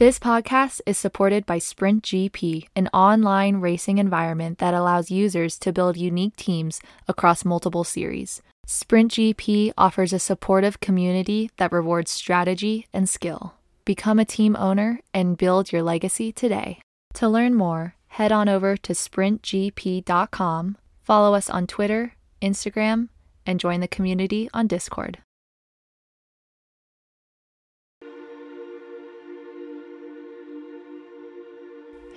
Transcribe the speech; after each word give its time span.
This 0.00 0.18
podcast 0.18 0.80
is 0.86 0.96
supported 0.96 1.44
by 1.44 1.58
Sprint 1.58 2.04
GP, 2.04 2.68
an 2.74 2.88
online 2.88 3.56
racing 3.56 3.98
environment 3.98 4.56
that 4.56 4.72
allows 4.72 5.10
users 5.10 5.58
to 5.58 5.74
build 5.74 5.98
unique 5.98 6.36
teams 6.36 6.80
across 7.06 7.44
multiple 7.44 7.84
series. 7.84 8.40
Sprint 8.64 9.12
GP 9.12 9.74
offers 9.76 10.14
a 10.14 10.18
supportive 10.18 10.80
community 10.80 11.50
that 11.58 11.70
rewards 11.70 12.10
strategy 12.10 12.86
and 12.94 13.10
skill. 13.10 13.56
Become 13.84 14.18
a 14.18 14.24
team 14.24 14.56
owner 14.56 15.00
and 15.12 15.36
build 15.36 15.70
your 15.70 15.82
legacy 15.82 16.32
today. 16.32 16.80
To 17.16 17.28
learn 17.28 17.54
more, 17.54 17.94
head 18.08 18.32
on 18.32 18.48
over 18.48 18.78
to 18.78 18.94
sprintgp.com, 18.94 20.78
follow 21.02 21.34
us 21.34 21.50
on 21.50 21.66
Twitter, 21.66 22.14
Instagram, 22.40 23.10
and 23.44 23.60
join 23.60 23.80
the 23.80 23.86
community 23.86 24.48
on 24.54 24.66
Discord. 24.66 25.18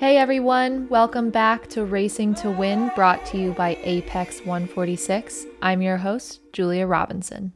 Hey 0.04 0.18
everyone, 0.18 0.90
welcome 0.90 1.30
back 1.30 1.70
to 1.70 1.86
Racing 1.86 2.36
to 2.36 2.52
Win, 2.52 2.92
brought 2.94 3.26
to 3.28 3.38
you 3.38 3.54
by 3.54 3.78
Apex 3.84 4.40
146. 4.42 5.46
I'm 5.62 5.82
your 5.82 5.96
host, 5.96 6.42
Julia 6.52 6.86
Robinson. 6.88 7.54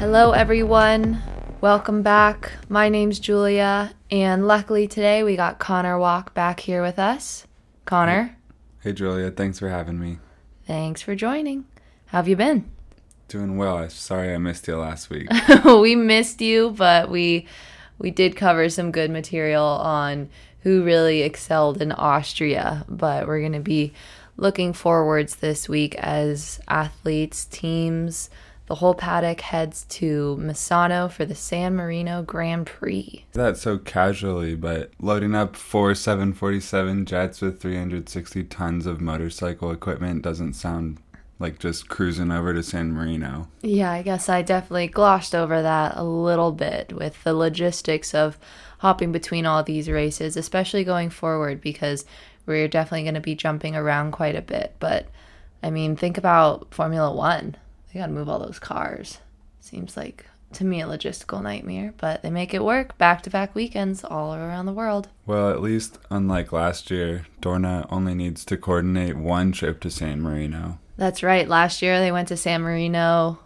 Hello 0.00 0.32
everyone, 0.32 1.22
welcome 1.60 2.02
back. 2.02 2.50
My 2.68 2.88
name's 2.88 3.20
Julia, 3.20 3.94
and 4.10 4.48
luckily 4.48 4.88
today 4.88 5.22
we 5.22 5.36
got 5.36 5.60
Connor 5.60 5.96
Walk 5.96 6.34
back 6.34 6.58
here 6.58 6.82
with 6.82 6.98
us. 6.98 7.46
Connor, 7.84 8.36
Hey 8.80 8.92
Julia, 8.92 9.30
thanks 9.30 9.60
for 9.60 9.68
having 9.68 10.00
me. 10.00 10.18
thanks 10.66 11.02
for 11.02 11.14
joining. 11.14 11.66
How 12.06 12.18
have 12.18 12.26
you 12.26 12.34
been? 12.34 12.73
Doing 13.34 13.56
well. 13.56 13.78
I'm 13.78 13.90
sorry 13.90 14.32
I 14.32 14.38
missed 14.38 14.68
you 14.68 14.76
last 14.76 15.10
week. 15.10 15.26
we 15.64 15.96
missed 15.96 16.40
you, 16.40 16.70
but 16.70 17.10
we 17.10 17.48
we 17.98 18.12
did 18.12 18.36
cover 18.36 18.68
some 18.68 18.92
good 18.92 19.10
material 19.10 19.64
on 19.64 20.28
who 20.60 20.84
really 20.84 21.22
excelled 21.22 21.82
in 21.82 21.90
Austria. 21.90 22.84
But 22.88 23.26
we're 23.26 23.40
going 23.40 23.54
to 23.54 23.58
be 23.58 23.92
looking 24.36 24.72
forwards 24.72 25.34
this 25.34 25.68
week 25.68 25.96
as 25.96 26.60
athletes, 26.68 27.46
teams, 27.46 28.30
the 28.66 28.76
whole 28.76 28.94
paddock 28.94 29.40
heads 29.40 29.84
to 29.88 30.38
Misano 30.40 31.10
for 31.10 31.24
the 31.24 31.34
San 31.34 31.74
Marino 31.74 32.22
Grand 32.22 32.66
Prix. 32.66 33.24
That's 33.32 33.62
so 33.62 33.78
casually, 33.78 34.54
but 34.54 34.92
loading 35.00 35.34
up 35.34 35.56
four 35.56 35.96
747 35.96 37.04
jets 37.04 37.40
with 37.40 37.60
360 37.60 38.44
tons 38.44 38.86
of 38.86 39.00
motorcycle 39.00 39.72
equipment 39.72 40.22
doesn't 40.22 40.54
sound 40.54 40.98
like 41.38 41.58
just 41.58 41.88
cruising 41.88 42.30
over 42.30 42.54
to 42.54 42.62
San 42.62 42.92
Marino. 42.92 43.48
Yeah, 43.62 43.90
I 43.90 44.02
guess 44.02 44.28
I 44.28 44.42
definitely 44.42 44.88
glossed 44.88 45.34
over 45.34 45.62
that 45.62 45.96
a 45.96 46.04
little 46.04 46.52
bit 46.52 46.92
with 46.92 47.22
the 47.24 47.34
logistics 47.34 48.14
of 48.14 48.38
hopping 48.78 49.12
between 49.12 49.46
all 49.46 49.62
these 49.62 49.88
races, 49.88 50.36
especially 50.36 50.84
going 50.84 51.10
forward 51.10 51.60
because 51.60 52.04
we're 52.46 52.68
definitely 52.68 53.02
going 53.02 53.14
to 53.14 53.20
be 53.20 53.34
jumping 53.34 53.74
around 53.74 54.12
quite 54.12 54.36
a 54.36 54.42
bit. 54.42 54.74
But 54.78 55.08
I 55.62 55.70
mean, 55.70 55.96
think 55.96 56.18
about 56.18 56.72
Formula 56.72 57.12
One. 57.12 57.56
They 57.92 58.00
got 58.00 58.06
to 58.06 58.12
move 58.12 58.28
all 58.28 58.38
those 58.38 58.58
cars. 58.58 59.18
Seems 59.60 59.96
like 59.96 60.26
to 60.52 60.64
me 60.64 60.80
a 60.80 60.86
logistical 60.86 61.42
nightmare, 61.42 61.94
but 61.96 62.22
they 62.22 62.30
make 62.30 62.54
it 62.54 62.64
work 62.64 62.96
back 62.98 63.22
to 63.22 63.30
back 63.30 63.54
weekends 63.54 64.04
all 64.04 64.34
around 64.34 64.66
the 64.66 64.72
world. 64.72 65.08
Well, 65.26 65.50
at 65.50 65.62
least 65.62 65.98
unlike 66.10 66.52
last 66.52 66.90
year, 66.90 67.26
Dorna 67.40 67.86
only 67.90 68.14
needs 68.14 68.44
to 68.46 68.56
coordinate 68.56 69.16
one 69.16 69.52
trip 69.52 69.80
to 69.80 69.90
San 69.90 70.22
Marino. 70.22 70.78
That's 70.96 71.22
right. 71.22 71.48
Last 71.48 71.82
year 71.82 71.98
they 71.98 72.12
went 72.12 72.28
to 72.28 72.36
San 72.36 72.62
Marino, 72.62 73.38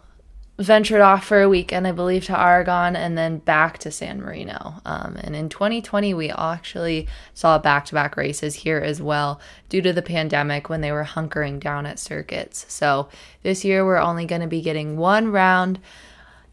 ventured 0.59 1.01
off 1.01 1.25
for 1.25 1.41
a 1.41 1.49
weekend, 1.49 1.87
I 1.87 1.91
believe, 1.91 2.25
to 2.25 2.39
Aragon, 2.39 2.95
and 2.95 3.17
then 3.17 3.39
back 3.39 3.77
to 3.79 3.91
San 3.91 4.21
Marino. 4.21 4.75
Um, 4.85 5.15
and 5.17 5.35
in 5.35 5.49
2020, 5.49 6.13
we 6.13 6.29
actually 6.29 7.07
saw 7.33 7.57
back 7.57 7.85
to 7.85 7.95
back 7.95 8.17
races 8.17 8.55
here 8.55 8.79
as 8.79 9.01
well 9.01 9.39
due 9.69 9.81
to 9.81 9.93
the 9.93 10.01
pandemic 10.01 10.69
when 10.69 10.81
they 10.81 10.91
were 10.91 11.05
hunkering 11.05 11.59
down 11.59 11.85
at 11.85 11.97
circuits. 11.97 12.65
So 12.67 13.09
this 13.41 13.65
year 13.65 13.85
we're 13.85 13.97
only 13.97 14.25
going 14.25 14.41
to 14.41 14.47
be 14.47 14.61
getting 14.61 14.97
one 14.97 15.31
round 15.31 15.79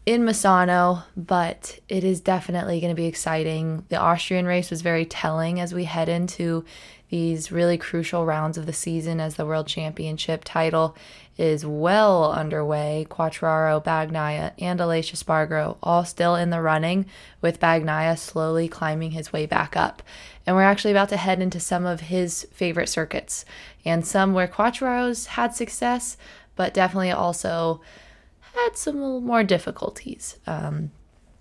in 0.07 0.21
Misano, 0.23 1.03
but 1.17 1.79
it 1.89 2.05
is 2.05 2.21
definitely 2.21 2.79
going 2.79 2.95
to 2.95 2.99
be 2.99 3.07
exciting. 3.07 3.83
The 3.89 3.97
Austrian 3.97 4.45
race 4.45 4.71
was 4.71 4.81
very 4.81 5.05
telling 5.05 5.59
as 5.59 5.73
we 5.73 5.83
head 5.83 6.07
into 6.07 6.63
these 7.09 7.51
really 7.51 7.77
crucial 7.77 8.25
rounds 8.25 8.57
of 8.57 8.65
the 8.65 8.73
season 8.73 9.19
as 9.19 9.35
the 9.35 9.45
World 9.45 9.67
Championship 9.67 10.43
title 10.43 10.95
is 11.37 11.65
well 11.65 12.31
underway. 12.31 13.05
Quartararo, 13.09 13.83
Bagnaia, 13.83 14.51
and 14.59 14.79
Aleix 14.79 15.13
Espargaro 15.13 15.77
all 15.81 16.03
still 16.03 16.35
in 16.35 16.49
the 16.49 16.61
running, 16.61 17.05
with 17.41 17.59
Bagnaia 17.59 18.17
slowly 18.17 18.67
climbing 18.67 19.11
his 19.11 19.31
way 19.31 19.45
back 19.45 19.77
up. 19.77 20.03
And 20.45 20.55
we're 20.55 20.63
actually 20.63 20.91
about 20.91 21.09
to 21.09 21.17
head 21.17 21.41
into 21.41 21.59
some 21.59 21.85
of 21.85 22.01
his 22.01 22.47
favorite 22.51 22.89
circuits 22.89 23.45
and 23.85 24.05
some 24.05 24.33
where 24.33 24.47
Quartararo's 24.47 25.27
had 25.27 25.55
success, 25.55 26.17
but 26.55 26.73
definitely 26.73 27.11
also 27.11 27.81
had 28.55 28.75
some 28.75 29.23
more 29.23 29.43
difficulties. 29.43 30.37
Um, 30.47 30.91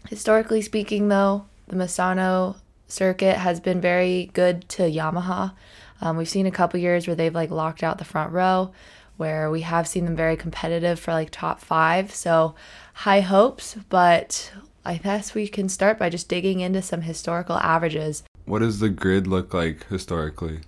historically 0.08 0.62
speaking, 0.62 1.08
though, 1.08 1.46
the 1.66 1.76
Misano 1.76 2.56
circuit 2.88 3.36
has 3.36 3.60
been 3.60 3.80
very 3.80 4.30
good 4.32 4.68
to 4.70 4.82
Yamaha. 4.82 5.52
Um, 6.00 6.16
we've 6.16 6.28
seen 6.28 6.46
a 6.46 6.50
couple 6.50 6.78
years 6.80 7.06
where 7.06 7.16
they've 7.16 7.34
like 7.34 7.50
locked 7.50 7.82
out 7.82 7.98
the 7.98 8.04
front 8.04 8.32
row, 8.32 8.72
where 9.16 9.50
we 9.50 9.62
have 9.62 9.88
seen 9.88 10.04
them 10.04 10.16
very 10.16 10.36
competitive 10.36 11.00
for 11.00 11.12
like 11.12 11.30
top 11.30 11.60
five. 11.60 12.14
So 12.14 12.54
high 12.94 13.20
hopes, 13.20 13.76
but 13.88 14.52
I 14.84 14.98
guess 14.98 15.34
we 15.34 15.48
can 15.48 15.68
start 15.68 15.98
by 15.98 16.10
just 16.10 16.28
digging 16.28 16.60
into 16.60 16.82
some 16.82 17.02
historical 17.02 17.56
averages. 17.56 18.22
What 18.44 18.60
does 18.60 18.78
the 18.78 18.88
grid 18.88 19.26
look 19.26 19.52
like 19.52 19.86
historically? 19.88 20.60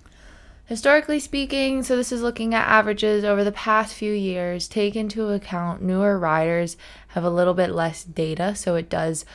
Historically 0.65 1.19
speaking, 1.19 1.81
so 1.81 1.95
this 1.95 2.11
is 2.11 2.21
looking 2.21 2.53
at 2.53 2.67
averages 2.67 3.23
over 3.23 3.43
the 3.43 3.51
past 3.51 3.95
few 3.95 4.13
years, 4.13 4.67
take 4.67 4.95
into 4.95 5.29
account 5.29 5.81
newer 5.81 6.19
riders 6.19 6.77
have 7.07 7.23
a 7.23 7.29
little 7.29 7.55
bit 7.55 7.71
less 7.71 8.03
data, 8.03 8.53
so 8.53 8.75
it 8.75 8.87
does 8.87 9.25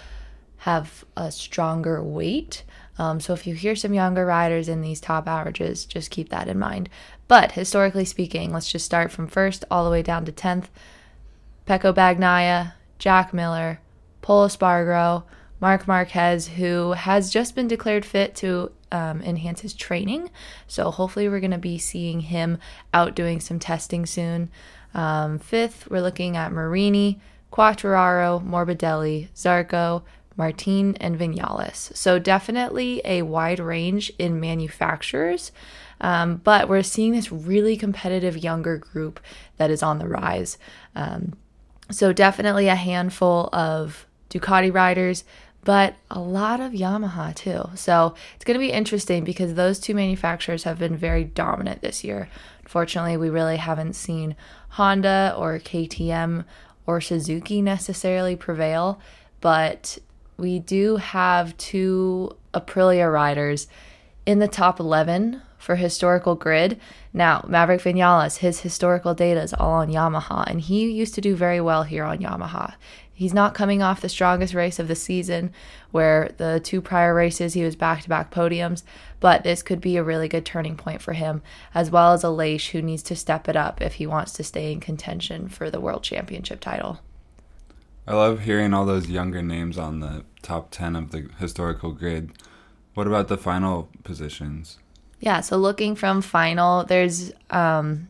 have 0.64 1.04
a 1.14 1.30
stronger 1.30 2.02
weight. 2.02 2.62
Um, 2.96 3.20
so 3.20 3.34
if 3.34 3.46
you 3.46 3.54
hear 3.54 3.76
some 3.76 3.92
younger 3.92 4.24
riders 4.24 4.66
in 4.66 4.80
these 4.80 4.98
top 4.98 5.28
averages, 5.28 5.84
just 5.84 6.10
keep 6.10 6.30
that 6.30 6.48
in 6.48 6.58
mind. 6.58 6.88
But 7.28 7.52
historically 7.52 8.06
speaking, 8.06 8.50
let's 8.50 8.72
just 8.72 8.86
start 8.86 9.12
from 9.12 9.26
first 9.26 9.66
all 9.70 9.84
the 9.84 9.90
way 9.90 10.00
down 10.00 10.24
to 10.24 10.32
10th. 10.32 10.68
Pecco 11.66 11.92
Bagnaia, 11.92 12.72
Jack 12.98 13.34
Miller, 13.34 13.80
Pol 14.22 14.48
Espargaro, 14.48 15.24
Marc 15.60 15.86
Marquez, 15.86 16.48
who 16.48 16.92
has 16.92 17.30
just 17.30 17.54
been 17.54 17.68
declared 17.68 18.06
fit 18.06 18.34
to 18.36 18.72
um, 18.90 19.20
enhance 19.20 19.60
his 19.60 19.74
training. 19.74 20.30
So 20.66 20.90
hopefully, 20.90 21.28
we're 21.28 21.40
going 21.40 21.50
to 21.50 21.58
be 21.58 21.76
seeing 21.76 22.20
him 22.20 22.56
out 22.94 23.14
doing 23.14 23.38
some 23.38 23.58
testing 23.58 24.06
soon. 24.06 24.50
Um, 24.94 25.38
fifth, 25.38 25.90
we're 25.90 26.00
looking 26.00 26.38
at 26.38 26.52
Marini, 26.52 27.20
Quartararo, 27.52 28.42
Morbidelli, 28.42 29.28
Zarco, 29.34 30.02
Martin, 30.36 30.96
and 30.96 31.18
Vinales. 31.18 31.96
So 31.96 32.18
definitely 32.18 33.00
a 33.04 33.22
wide 33.22 33.60
range 33.60 34.12
in 34.18 34.40
manufacturers. 34.40 35.52
Um, 36.00 36.36
but 36.36 36.68
we're 36.68 36.82
seeing 36.82 37.12
this 37.12 37.30
really 37.30 37.76
competitive 37.76 38.36
younger 38.36 38.76
group 38.76 39.20
that 39.56 39.70
is 39.70 39.82
on 39.82 39.98
the 39.98 40.08
rise. 40.08 40.58
Um, 40.94 41.34
so 41.90 42.12
definitely 42.12 42.68
a 42.68 42.74
handful 42.74 43.48
of 43.52 44.06
Ducati 44.30 44.74
riders, 44.74 45.24
but 45.64 45.94
a 46.10 46.20
lot 46.20 46.60
of 46.60 46.72
Yamaha 46.72 47.34
too. 47.34 47.70
So 47.74 48.14
it's 48.34 48.44
going 48.44 48.58
to 48.58 48.66
be 48.66 48.72
interesting 48.72 49.24
because 49.24 49.54
those 49.54 49.78
two 49.78 49.94
manufacturers 49.94 50.64
have 50.64 50.78
been 50.78 50.96
very 50.96 51.24
dominant 51.24 51.80
this 51.80 52.04
year. 52.04 52.28
Unfortunately, 52.62 53.16
we 53.16 53.30
really 53.30 53.56
haven't 53.56 53.94
seen 53.94 54.36
Honda 54.70 55.34
or 55.36 55.58
KTM 55.58 56.44
or 56.86 57.00
Suzuki 57.00 57.62
necessarily 57.62 58.36
prevail, 58.36 59.00
but 59.40 59.98
we 60.36 60.58
do 60.58 60.96
have 60.96 61.56
two 61.56 62.36
Aprilia 62.52 63.12
riders 63.12 63.66
in 64.26 64.38
the 64.38 64.48
top 64.48 64.80
11 64.80 65.42
for 65.58 65.76
historical 65.76 66.34
grid. 66.34 66.78
Now, 67.12 67.44
Maverick 67.48 67.80
Vinales, 67.80 68.38
his 68.38 68.60
historical 68.60 69.14
data 69.14 69.40
is 69.40 69.54
all 69.54 69.72
on 69.72 69.90
Yamaha, 69.90 70.44
and 70.46 70.60
he 70.60 70.90
used 70.90 71.14
to 71.14 71.20
do 71.20 71.34
very 71.34 71.60
well 71.60 71.84
here 71.84 72.04
on 72.04 72.18
Yamaha. 72.18 72.74
He's 73.16 73.32
not 73.32 73.54
coming 73.54 73.80
off 73.80 74.00
the 74.00 74.08
strongest 74.08 74.54
race 74.54 74.78
of 74.78 74.88
the 74.88 74.96
season, 74.96 75.52
where 75.92 76.32
the 76.36 76.60
two 76.62 76.80
prior 76.80 77.14
races 77.14 77.54
he 77.54 77.62
was 77.62 77.76
back 77.76 78.02
to 78.02 78.08
back 78.08 78.34
podiums, 78.34 78.82
but 79.20 79.44
this 79.44 79.62
could 79.62 79.80
be 79.80 79.96
a 79.96 80.02
really 80.02 80.28
good 80.28 80.44
turning 80.44 80.76
point 80.76 81.00
for 81.00 81.12
him, 81.12 81.40
as 81.74 81.90
well 81.90 82.12
as 82.12 82.24
Aleix, 82.24 82.70
who 82.70 82.82
needs 82.82 83.04
to 83.04 83.16
step 83.16 83.48
it 83.48 83.56
up 83.56 83.80
if 83.80 83.94
he 83.94 84.06
wants 84.06 84.32
to 84.32 84.44
stay 84.44 84.72
in 84.72 84.80
contention 84.80 85.48
for 85.48 85.70
the 85.70 85.80
World 85.80 86.02
Championship 86.02 86.60
title. 86.60 87.00
I 88.06 88.14
love 88.14 88.40
hearing 88.40 88.74
all 88.74 88.84
those 88.84 89.08
younger 89.08 89.42
names 89.42 89.78
on 89.78 90.00
the 90.00 90.24
top 90.42 90.70
10 90.70 90.94
of 90.94 91.10
the 91.10 91.28
historical 91.38 91.92
grid. 91.92 92.32
What 92.94 93.06
about 93.06 93.28
the 93.28 93.38
final 93.38 93.88
positions? 94.04 94.78
Yeah, 95.20 95.40
so 95.40 95.56
looking 95.56 95.94
from 95.94 96.20
final, 96.20 96.84
there's 96.84 97.32
um, 97.50 98.08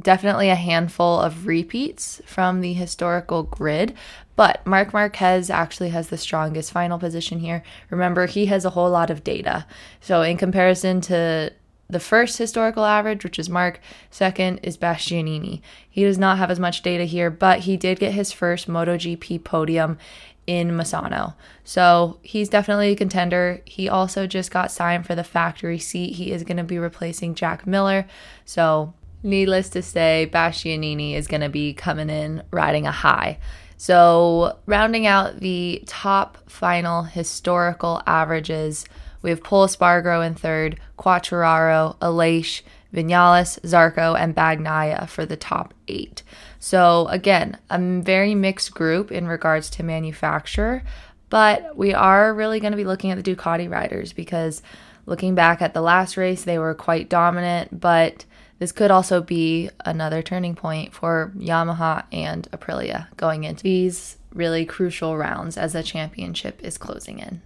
definitely 0.00 0.50
a 0.50 0.54
handful 0.54 1.18
of 1.18 1.46
repeats 1.46 2.22
from 2.26 2.60
the 2.60 2.72
historical 2.72 3.42
grid, 3.42 3.94
but 4.36 4.64
Marc 4.64 4.92
Marquez 4.92 5.50
actually 5.50 5.88
has 5.88 6.08
the 6.08 6.16
strongest 6.16 6.70
final 6.70 6.98
position 6.98 7.40
here. 7.40 7.64
Remember, 7.90 8.26
he 8.26 8.46
has 8.46 8.64
a 8.64 8.70
whole 8.70 8.88
lot 8.88 9.10
of 9.10 9.24
data. 9.24 9.66
So, 10.00 10.22
in 10.22 10.36
comparison 10.36 11.00
to 11.02 11.52
the 11.90 12.00
first 12.00 12.36
historical 12.36 12.84
average, 12.84 13.24
which 13.24 13.38
is 13.38 13.48
Marc, 13.48 13.80
second 14.10 14.58
is 14.58 14.76
Bastianini. 14.76 15.62
He 15.88 16.04
does 16.04 16.18
not 16.18 16.38
have 16.38 16.50
as 16.50 16.60
much 16.60 16.82
data 16.82 17.04
here, 17.04 17.30
but 17.30 17.60
he 17.60 17.76
did 17.76 17.98
get 17.98 18.12
his 18.12 18.30
first 18.30 18.68
MotoGP 18.68 19.42
podium 19.42 19.98
in 20.46 20.70
Misano. 20.70 21.34
So 21.64 22.18
he's 22.22 22.48
definitely 22.48 22.92
a 22.92 22.96
contender. 22.96 23.60
He 23.64 23.88
also 23.88 24.26
just 24.26 24.50
got 24.50 24.70
signed 24.70 25.06
for 25.06 25.14
the 25.14 25.24
factory 25.24 25.78
seat. 25.78 26.14
He 26.14 26.32
is 26.32 26.42
going 26.42 26.56
to 26.56 26.64
be 26.64 26.78
replacing 26.78 27.34
Jack 27.34 27.66
Miller. 27.66 28.06
So, 28.44 28.94
needless 29.22 29.68
to 29.70 29.82
say, 29.82 30.28
Bastianini 30.32 31.14
is 31.14 31.26
going 31.26 31.42
to 31.42 31.48
be 31.48 31.74
coming 31.74 32.08
in 32.08 32.42
riding 32.50 32.86
a 32.86 32.92
high. 32.92 33.38
So, 33.76 34.58
rounding 34.66 35.06
out 35.06 35.40
the 35.40 35.82
top 35.86 36.38
final 36.50 37.02
historical 37.02 38.02
averages, 38.06 38.86
we 39.22 39.30
have 39.30 39.42
Pol 39.42 39.66
Espargaro 39.66 40.26
in 40.26 40.34
third, 40.34 40.78
Quartararo, 40.98 41.96
Aleix, 41.98 42.62
Vinales, 42.92 43.60
Zarco, 43.60 44.18
and 44.18 44.34
Bagnaia 44.34 45.08
for 45.08 45.26
the 45.26 45.36
top 45.36 45.74
eight. 45.88 46.22
So, 46.58 47.06
again, 47.08 47.58
a 47.70 47.78
very 47.78 48.34
mixed 48.34 48.74
group 48.74 49.12
in 49.12 49.28
regards 49.28 49.70
to 49.70 49.82
manufacturer, 49.82 50.82
but 51.30 51.76
we 51.76 51.92
are 51.92 52.32
really 52.32 52.60
going 52.60 52.72
to 52.72 52.76
be 52.76 52.84
looking 52.84 53.10
at 53.10 53.22
the 53.22 53.34
Ducati 53.34 53.70
riders 53.70 54.12
because 54.12 54.62
looking 55.06 55.34
back 55.34 55.60
at 55.60 55.74
the 55.74 55.82
last 55.82 56.16
race, 56.16 56.44
they 56.44 56.58
were 56.58 56.74
quite 56.74 57.08
dominant, 57.08 57.80
but 57.80 58.24
this 58.58 58.72
could 58.72 58.90
also 58.90 59.20
be 59.20 59.70
another 59.84 60.22
turning 60.22 60.54
point 60.54 60.92
for 60.92 61.32
Yamaha 61.36 62.04
and 62.10 62.48
Aprilia 62.50 63.06
going 63.16 63.44
into 63.44 63.62
these 63.62 64.16
really 64.32 64.64
crucial 64.64 65.16
rounds 65.16 65.56
as 65.56 65.74
the 65.74 65.82
championship 65.82 66.62
is 66.62 66.76
closing 66.76 67.18
in. 67.18 67.40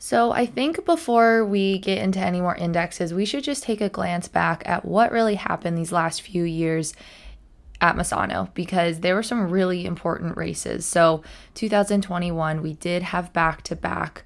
So, 0.00 0.30
I 0.30 0.46
think 0.46 0.84
before 0.84 1.44
we 1.44 1.78
get 1.78 1.98
into 1.98 2.20
any 2.20 2.40
more 2.40 2.54
indexes, 2.54 3.12
we 3.12 3.24
should 3.24 3.42
just 3.42 3.64
take 3.64 3.80
a 3.80 3.88
glance 3.88 4.28
back 4.28 4.62
at 4.64 4.84
what 4.84 5.10
really 5.10 5.34
happened 5.34 5.76
these 5.76 5.90
last 5.90 6.22
few 6.22 6.44
years 6.44 6.94
at 7.80 7.96
Misano 7.96 8.52
because 8.54 9.00
there 9.00 9.16
were 9.16 9.22
some 9.24 9.50
really 9.50 9.84
important 9.84 10.36
races. 10.36 10.86
So, 10.86 11.22
2021, 11.54 12.62
we 12.62 12.74
did 12.74 13.02
have 13.02 13.32
back 13.32 13.62
to 13.62 13.76
back 13.76 14.24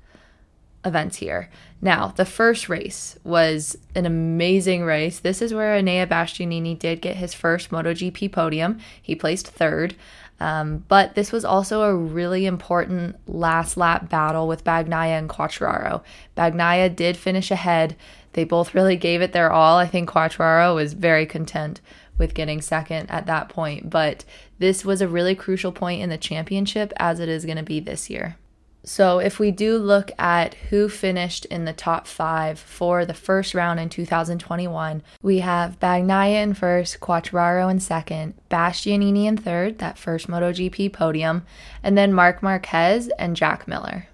events 0.85 1.17
here. 1.17 1.49
Now, 1.81 2.09
the 2.09 2.25
first 2.25 2.69
race 2.69 3.19
was 3.25 3.77
an 3.95 4.07
amazing 4.07 4.83
race. 4.83 5.21
This 5.21 5.41
is 5.41 5.55
where 5.55 5.81
Enea 5.81 6.07
Bastianini 6.07 6.79
did 6.79 7.01
get 7.01 7.17
his 7.17 7.35
first 7.35 7.71
MotoGP 7.71 8.31
podium. 8.33 8.79
He 9.01 9.15
placed 9.15 9.49
third. 9.49 9.95
Um, 10.43 10.85
but 10.89 11.15
this 11.15 11.31
was 11.31 11.45
also 11.45 11.83
a 11.83 11.95
really 11.95 12.47
important 12.47 13.15
last 13.29 13.77
lap 13.77 14.11
battle 14.11 14.49
with 14.49 14.65
Bagnaia 14.65 15.17
and 15.17 15.29
Quartararo. 15.29 16.03
Bagnaia 16.37 16.95
did 16.95 17.17
finish 17.17 17.53
ahead. 17.53 17.95
They 18.33 18.43
both 18.43 18.75
really 18.75 18.97
gave 18.97 19.23
it 19.23 19.33
their 19.33 19.53
all. 19.53 19.79
I 19.79 19.87
think 19.87 20.11
Quartararo 20.11 20.75
was 20.75 20.95
very 20.95 21.27
content 21.27 21.81
with 22.19 22.35
getting 22.35 22.61
second 22.61 23.09
at 23.09 23.27
that 23.27 23.51
point, 23.51 23.89
but 23.89 24.25
this 24.59 24.85
was 24.85 25.01
a 25.01 25.07
really 25.07 25.37
crucial 25.37 25.71
point 25.71 26.03
in 26.03 26.11
the 26.11 26.19
championship 26.19 26.93
as 26.97 27.21
it 27.21 27.29
is 27.29 27.45
going 27.45 27.57
to 27.57 27.63
be 27.63 27.79
this 27.79 28.11
year. 28.11 28.37
So, 28.85 29.21
if 29.21 29.39
we 29.39 29.53
do 29.53 29.79
look 29.79 30.11
at 30.19 30.55
who 30.55 30.89
finished 30.89 31.45
in 31.45 31.65
the 31.65 31.73
top 31.73 32.09
five 32.09 32.59
for 32.59 33.05
the 33.05 33.15
first 33.15 33.55
round 33.55 33.79
in 33.79 33.89
2021, 33.89 35.03
we 35.23 35.39
have 35.39 35.79
Bagnaia 35.79 36.43
in 36.43 36.55
first, 36.55 36.99
Quartararo 36.99 37.71
in 37.71 37.79
second, 37.79 38.35
Bastianini 38.51 39.27
in 39.27 39.37
third, 39.37 39.79
that 39.79 39.99
first 39.99 40.27
MotoGP 40.27 40.93
podium, 40.93 41.47
and 41.85 41.97
then 41.97 42.13
Marc 42.13 42.43
Marquez 42.43 43.09
and 43.21 43.37
Jack 43.37 43.69
Miller. 43.69 44.09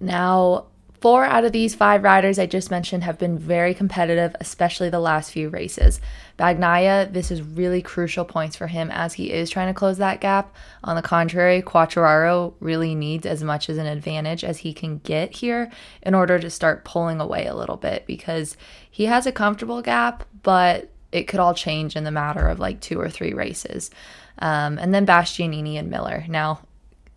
Now, 0.00 0.66
Four 1.00 1.24
out 1.24 1.44
of 1.44 1.52
these 1.52 1.74
five 1.74 2.02
riders 2.02 2.38
I 2.38 2.46
just 2.46 2.70
mentioned 2.70 3.04
have 3.04 3.18
been 3.18 3.38
very 3.38 3.74
competitive, 3.74 4.34
especially 4.40 4.88
the 4.88 5.00
last 5.00 5.30
few 5.30 5.50
races. 5.50 6.00
Bagnaia, 6.38 7.12
this 7.12 7.30
is 7.30 7.42
really 7.42 7.82
crucial 7.82 8.24
points 8.24 8.56
for 8.56 8.66
him 8.66 8.90
as 8.90 9.14
he 9.14 9.30
is 9.30 9.50
trying 9.50 9.68
to 9.68 9.78
close 9.78 9.98
that 9.98 10.20
gap. 10.20 10.54
On 10.84 10.96
the 10.96 11.02
contrary, 11.02 11.60
Quartararo 11.60 12.54
really 12.60 12.94
needs 12.94 13.26
as 13.26 13.44
much 13.44 13.68
as 13.68 13.76
an 13.76 13.86
advantage 13.86 14.42
as 14.42 14.58
he 14.58 14.72
can 14.72 14.98
get 14.98 15.36
here 15.36 15.70
in 16.02 16.14
order 16.14 16.38
to 16.38 16.50
start 16.50 16.84
pulling 16.84 17.20
away 17.20 17.46
a 17.46 17.54
little 17.54 17.76
bit 17.76 18.06
because 18.06 18.56
he 18.90 19.04
has 19.04 19.26
a 19.26 19.32
comfortable 19.32 19.82
gap, 19.82 20.24
but 20.42 20.90
it 21.12 21.28
could 21.28 21.40
all 21.40 21.54
change 21.54 21.94
in 21.94 22.04
the 22.04 22.10
matter 22.10 22.48
of 22.48 22.58
like 22.58 22.80
two 22.80 22.98
or 22.98 23.10
three 23.10 23.34
races. 23.34 23.90
Um, 24.38 24.78
and 24.78 24.94
then 24.94 25.06
Bastianini 25.06 25.78
and 25.78 25.90
Miller. 25.90 26.24
Now, 26.28 26.60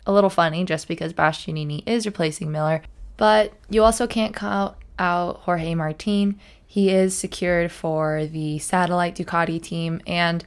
a 0.06 0.12
little 0.12 0.30
funny 0.30 0.64
just 0.64 0.88
because 0.88 1.12
Bastianini 1.12 1.82
is 1.86 2.06
replacing 2.06 2.52
Miller. 2.52 2.82
But 3.20 3.52
you 3.68 3.84
also 3.84 4.06
can't 4.06 4.34
count 4.34 4.76
out 4.98 5.40
Jorge 5.40 5.74
Martin. 5.74 6.40
He 6.66 6.88
is 6.88 7.14
secured 7.14 7.70
for 7.70 8.24
the 8.24 8.58
satellite 8.60 9.14
Ducati 9.14 9.60
team. 9.60 10.00
And, 10.06 10.42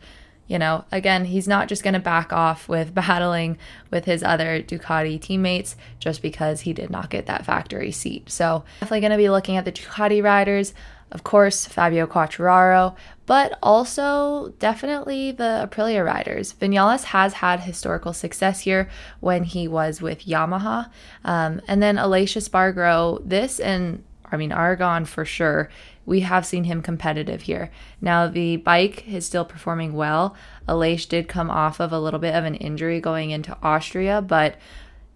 you 0.47 0.57
know, 0.57 0.83
again, 0.91 1.25
he's 1.25 1.47
not 1.47 1.67
just 1.67 1.83
going 1.83 1.93
to 1.93 1.99
back 1.99 2.33
off 2.33 2.67
with 2.67 2.91
battling 2.95 3.59
with 3.91 4.05
his 4.05 4.23
other 4.23 4.59
Ducati 4.63 5.21
teammates 5.21 5.75
just 5.99 6.23
because 6.23 6.61
he 6.61 6.73
did 6.73 6.89
not 6.89 7.11
get 7.11 7.27
that 7.27 7.45
factory 7.45 7.91
seat. 7.91 8.31
So, 8.31 8.63
definitely 8.79 9.01
going 9.01 9.11
to 9.11 9.17
be 9.17 9.29
looking 9.29 9.55
at 9.55 9.65
the 9.65 9.71
Ducati 9.71 10.23
riders 10.23 10.73
of 11.11 11.23
course, 11.23 11.65
Fabio 11.65 12.07
Quartararo, 12.07 12.95
but 13.25 13.57
also 13.61 14.53
definitely 14.59 15.31
the 15.31 15.69
Aprilia 15.69 16.05
riders. 16.05 16.53
Vinales 16.53 17.05
has 17.05 17.33
had 17.33 17.61
historical 17.61 18.13
success 18.13 18.61
here 18.61 18.89
when 19.19 19.43
he 19.43 19.67
was 19.67 20.01
with 20.01 20.25
Yamaha. 20.25 20.89
Um, 21.23 21.61
and 21.67 21.81
then 21.81 21.97
Aleix 21.97 22.35
Espargaro, 22.35 23.21
this 23.23 23.59
and 23.59 24.03
I 24.31 24.37
mean, 24.37 24.51
Aragon 24.51 25.05
for 25.05 25.25
sure. 25.25 25.69
We 26.05 26.21
have 26.21 26.45
seen 26.45 26.63
him 26.63 26.81
competitive 26.81 27.43
here. 27.43 27.69
Now, 28.01 28.27
the 28.27 28.57
bike 28.57 29.07
is 29.07 29.25
still 29.25 29.45
performing 29.45 29.93
well. 29.93 30.35
Aleix 30.67 31.07
did 31.07 31.27
come 31.29 31.49
off 31.51 31.79
of 31.79 31.93
a 31.93 31.99
little 31.99 32.19
bit 32.19 32.33
of 32.33 32.43
an 32.43 32.55
injury 32.55 32.99
going 32.99 33.29
into 33.29 33.55
Austria, 33.61 34.21
but 34.21 34.57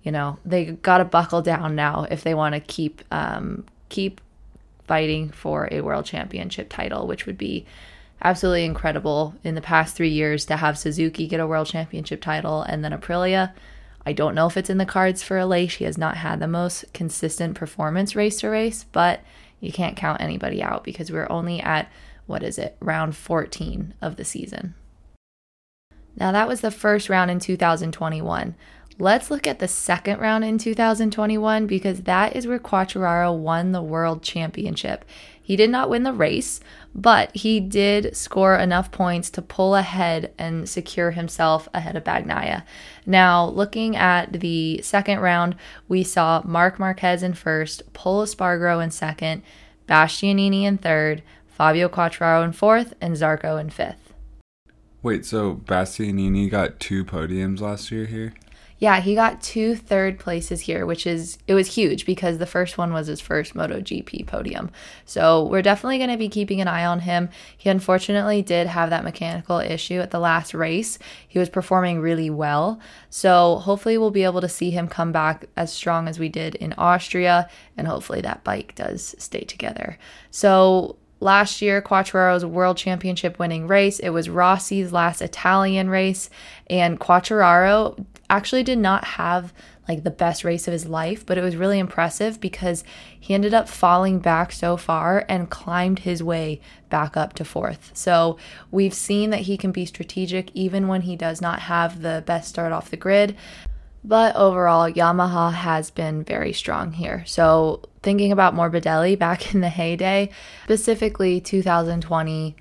you 0.04 0.12
know 0.12 0.38
they 0.46 0.66
got 0.66 1.00
to 1.00 1.06
buckle 1.06 1.42
down 1.42 1.76
now 1.76 2.08
if 2.10 2.24
they 2.24 2.34
want 2.34 2.56
to 2.56 2.62
keep 2.62 3.04
um, 3.12 3.66
keep 3.90 4.22
fighting 4.88 5.30
for 5.30 5.68
a 5.72 5.82
world 5.82 6.06
championship 6.06 6.70
title, 6.70 7.06
which 7.06 7.26
would 7.26 7.38
be 7.38 7.66
absolutely 8.22 8.66
incredible 8.66 9.36
in 9.44 9.56
the 9.56 9.62
past 9.62 9.96
three 9.96 10.10
years 10.10 10.46
to 10.46 10.58
have 10.58 10.78
Suzuki 10.78 11.28
get 11.28 11.40
a 11.40 11.48
world 11.48 11.68
championship 11.68 12.22
title 12.22 12.64
and 12.64 12.84
then 12.84 12.92
Aprilia. 12.92 13.54
I 14.06 14.14
don't 14.14 14.36
know 14.36 14.48
if 14.48 14.58
it's 14.58 14.70
in 14.70 14.78
the 14.78 14.86
cards 14.86 15.22
for 15.22 15.38
Aleix. 15.38 15.70
She 15.70 15.84
has 15.84 15.98
not 15.98 16.18
had 16.18 16.40
the 16.40 16.48
most 16.48 16.86
consistent 16.94 17.56
performance 17.56 18.16
race 18.16 18.40
to 18.40 18.48
race, 18.48 18.86
but 18.86 19.20
you 19.60 19.72
can't 19.72 19.98
count 19.98 20.22
anybody 20.22 20.64
out 20.64 20.84
because 20.84 21.12
we're 21.12 21.30
only 21.30 21.60
at, 21.60 21.92
what 22.26 22.42
is 22.42 22.58
it, 22.58 22.78
round 22.80 23.16
14 23.16 23.94
of 24.02 24.16
the 24.16 24.26
season. 24.26 24.76
Now, 26.16 26.32
that 26.32 26.48
was 26.48 26.62
the 26.62 26.72
first 26.72 27.10
round 27.10 27.30
in 27.30 27.40
2021. 27.40 28.56
Let's 29.00 29.30
look 29.30 29.46
at 29.46 29.60
the 29.60 29.68
second 29.68 30.20
round 30.20 30.44
in 30.44 30.58
2021 30.58 31.68
because 31.68 32.02
that 32.02 32.36
is 32.36 32.48
where 32.48 32.58
Quartararo 32.58 33.38
won 33.38 33.72
the 33.72 33.82
world 33.82 34.24
championship. 34.24 35.06
He 35.40 35.56
did 35.56 35.70
not 35.70 35.92
win 35.92 36.02
the 36.02 36.12
race, 36.12 36.60
but 36.96 37.34
he 37.36 37.60
did 37.60 38.18
score 38.18 38.56
enough 38.56 38.92
points 38.92 39.30
to 39.30 39.42
pull 39.44 39.76
ahead 39.76 40.34
and 40.40 40.68
secure 40.68 41.12
himself 41.12 41.70
ahead 41.76 41.96
of 41.96 42.04
Bagnaia. 42.04 42.64
Now, 43.06 43.46
looking 43.46 43.96
at 43.96 44.34
the 44.34 44.82
second 44.82 45.20
round, 45.20 45.56
we 45.88 46.04
saw 46.04 46.42
Marc 46.44 46.80
Marquez 46.80 47.22
in 47.22 47.36
first, 47.36 47.94
Pol 47.94 48.26
Espargaro 48.26 48.84
in 48.84 48.90
second, 48.90 49.44
Bastianini 49.88 50.64
in 50.64 50.80
third, 50.80 51.22
Fabio 51.46 51.88
Quartararo 51.88 52.44
in 52.44 52.52
fourth, 52.52 52.96
and 53.00 53.16
Zarco 53.16 53.62
in 53.62 53.70
fifth. 53.70 54.14
Wait, 55.04 55.24
so 55.24 55.54
Bastianini 55.54 56.50
got 56.50 56.80
two 56.80 57.06
podiums 57.06 57.62
last 57.62 57.92
year 57.92 58.06
here? 58.06 58.34
Yeah, 58.80 59.00
he 59.00 59.16
got 59.16 59.42
two 59.42 59.76
third 59.76 60.20
places 60.20 60.62
here, 60.62 60.86
which 60.86 61.08
is 61.08 61.40
it 61.48 61.56
was 61.56 61.76
huge 61.76 62.06
because 62.06 62.38
the 62.38 62.46
first 62.46 62.78
one 62.78 62.94
was 62.94 63.08
his 63.08 63.20
first 63.20 63.56
MotoGP 63.56 64.28
podium. 64.28 64.70
So 65.04 65.46
we're 65.46 65.64
definitely 65.64 65.98
going 65.98 66.12
to 66.12 66.18
be 66.18 66.30
keeping 66.30 66.62
an 66.62 66.68
eye 66.68 66.86
on 66.86 67.00
him. 67.00 67.30
He 67.58 67.70
unfortunately 67.70 68.44
did 68.44 68.68
have 68.68 68.92
that 68.92 69.04
mechanical 69.04 69.58
issue 69.58 70.00
at 70.00 70.12
the 70.12 70.20
last 70.20 70.54
race. 70.54 71.00
He 71.28 71.40
was 71.40 71.50
performing 71.50 72.02
really 72.02 72.30
well, 72.30 72.80
so 73.10 73.58
hopefully 73.58 73.98
we'll 73.98 74.12
be 74.12 74.24
able 74.24 74.42
to 74.42 74.50
see 74.50 74.70
him 74.70 74.88
come 74.88 75.12
back 75.12 75.46
as 75.56 75.74
strong 75.74 76.08
as 76.08 76.20
we 76.20 76.30
did 76.30 76.54
in 76.56 76.74
Austria, 76.78 77.50
and 77.78 77.88
hopefully 77.88 78.22
that 78.22 78.44
bike 78.44 78.76
does 78.76 79.16
stay 79.18 79.42
together. 79.42 79.98
So 80.30 80.98
last 81.20 81.62
year, 81.62 81.82
Quartararo's 81.82 82.46
world 82.46 82.78
championship 82.78 83.40
winning 83.40 83.68
race. 83.68 84.00
It 84.00 84.10
was 84.10 84.30
Rossi's 84.30 84.92
last 84.92 85.22
Italian 85.22 85.90
race, 85.90 86.30
and 86.70 87.00
Quartararo 87.00 88.06
actually 88.30 88.64
did 88.64 88.78
not 88.78 89.04
have 89.04 89.54
like 89.88 90.04
the 90.04 90.12
best 90.12 90.44
race 90.44 90.68
of 90.68 90.74
his 90.74 90.86
life, 90.86 91.26
but 91.26 91.38
it 91.38 91.42
was 91.42 91.56
really 91.56 91.80
impressive 91.80 92.42
because 92.42 92.84
he 93.18 93.34
ended 93.34 93.54
up 93.54 93.70
falling 93.70 94.20
back 94.20 94.52
so 94.52 94.76
far 94.76 95.26
and 95.30 95.50
climbed 95.50 96.00
his 96.00 96.22
way 96.22 96.60
back 96.90 97.16
up 97.16 97.34
to 97.34 97.46
fourth. 97.46 97.92
So 97.94 98.38
we've 98.70 98.94
seen 98.94 99.30
that 99.30 99.42
he 99.42 99.56
can 99.56 99.72
be 99.72 99.86
strategic 99.86 100.52
even 100.54 100.88
when 100.90 101.02
he 101.02 101.16
does 101.16 101.42
not 101.42 101.62
have 101.62 102.02
the 102.02 102.22
best 102.26 102.50
start 102.50 102.74
off 102.74 102.90
the 102.90 102.98
grid. 102.98 103.36
But 104.04 104.36
overall, 104.36 104.92
Yamaha 104.92 105.54
has 105.54 105.92
been 105.92 106.24
very 106.24 106.54
strong 106.54 106.94
here. 106.94 107.24
So, 107.26 107.82
thinking 108.04 108.32
about 108.32 108.56
Morbidelli 108.56 109.18
back 109.18 109.54
in 109.54 109.62
the 109.62 109.70
heyday, 109.70 110.30
specifically 110.64 111.42
2020, 111.42 112.56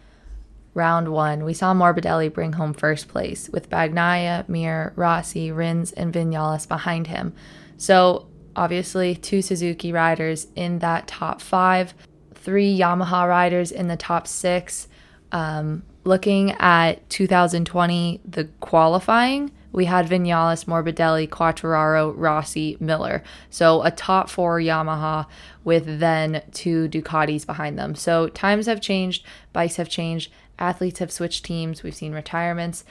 round 0.74 1.08
one, 1.08 1.44
we 1.44 1.54
saw 1.54 1.72
Morbidelli 1.72 2.32
bring 2.32 2.52
home 2.52 2.74
first 2.74 3.08
place 3.08 3.48
with 3.48 3.70
Bagnaia, 3.70 4.48
Mir, 4.48 4.92
Rossi, 4.94 5.50
Rins, 5.50 5.92
and 5.92 6.12
Vinales 6.12 6.68
behind 6.68 7.06
him. 7.06 7.32
So, 7.76 8.28
obviously, 8.54 9.14
two 9.14 9.40
Suzuki 9.42 9.92
riders 9.92 10.48
in 10.54 10.80
that 10.80 11.06
top 11.06 11.40
five, 11.40 11.94
three 12.34 12.78
Yamaha 12.78 13.28
riders 13.28 13.72
in 13.72 13.88
the 13.88 13.96
top 13.96 14.26
six. 14.26 14.88
Um, 15.32 15.82
looking 16.04 16.52
at 16.52 17.08
2020, 17.10 18.20
the 18.24 18.44
qualifying, 18.60 19.50
we 19.76 19.84
had 19.84 20.08
Vinales, 20.08 20.64
Morbidelli, 20.64 21.28
Quartararo, 21.28 22.14
Rossi, 22.16 22.78
Miller. 22.80 23.22
So 23.50 23.82
a 23.82 23.90
top 23.90 24.30
four 24.30 24.58
Yamaha 24.58 25.26
with 25.64 26.00
then 26.00 26.42
two 26.52 26.88
Ducatis 26.88 27.44
behind 27.44 27.78
them. 27.78 27.94
So 27.94 28.28
times 28.28 28.64
have 28.64 28.80
changed, 28.80 29.22
bikes 29.52 29.76
have 29.76 29.90
changed, 29.90 30.32
athletes 30.58 30.98
have 31.00 31.12
switched 31.12 31.44
teams, 31.44 31.82
we've 31.82 31.94
seen 31.94 32.14
retirements. 32.14 32.84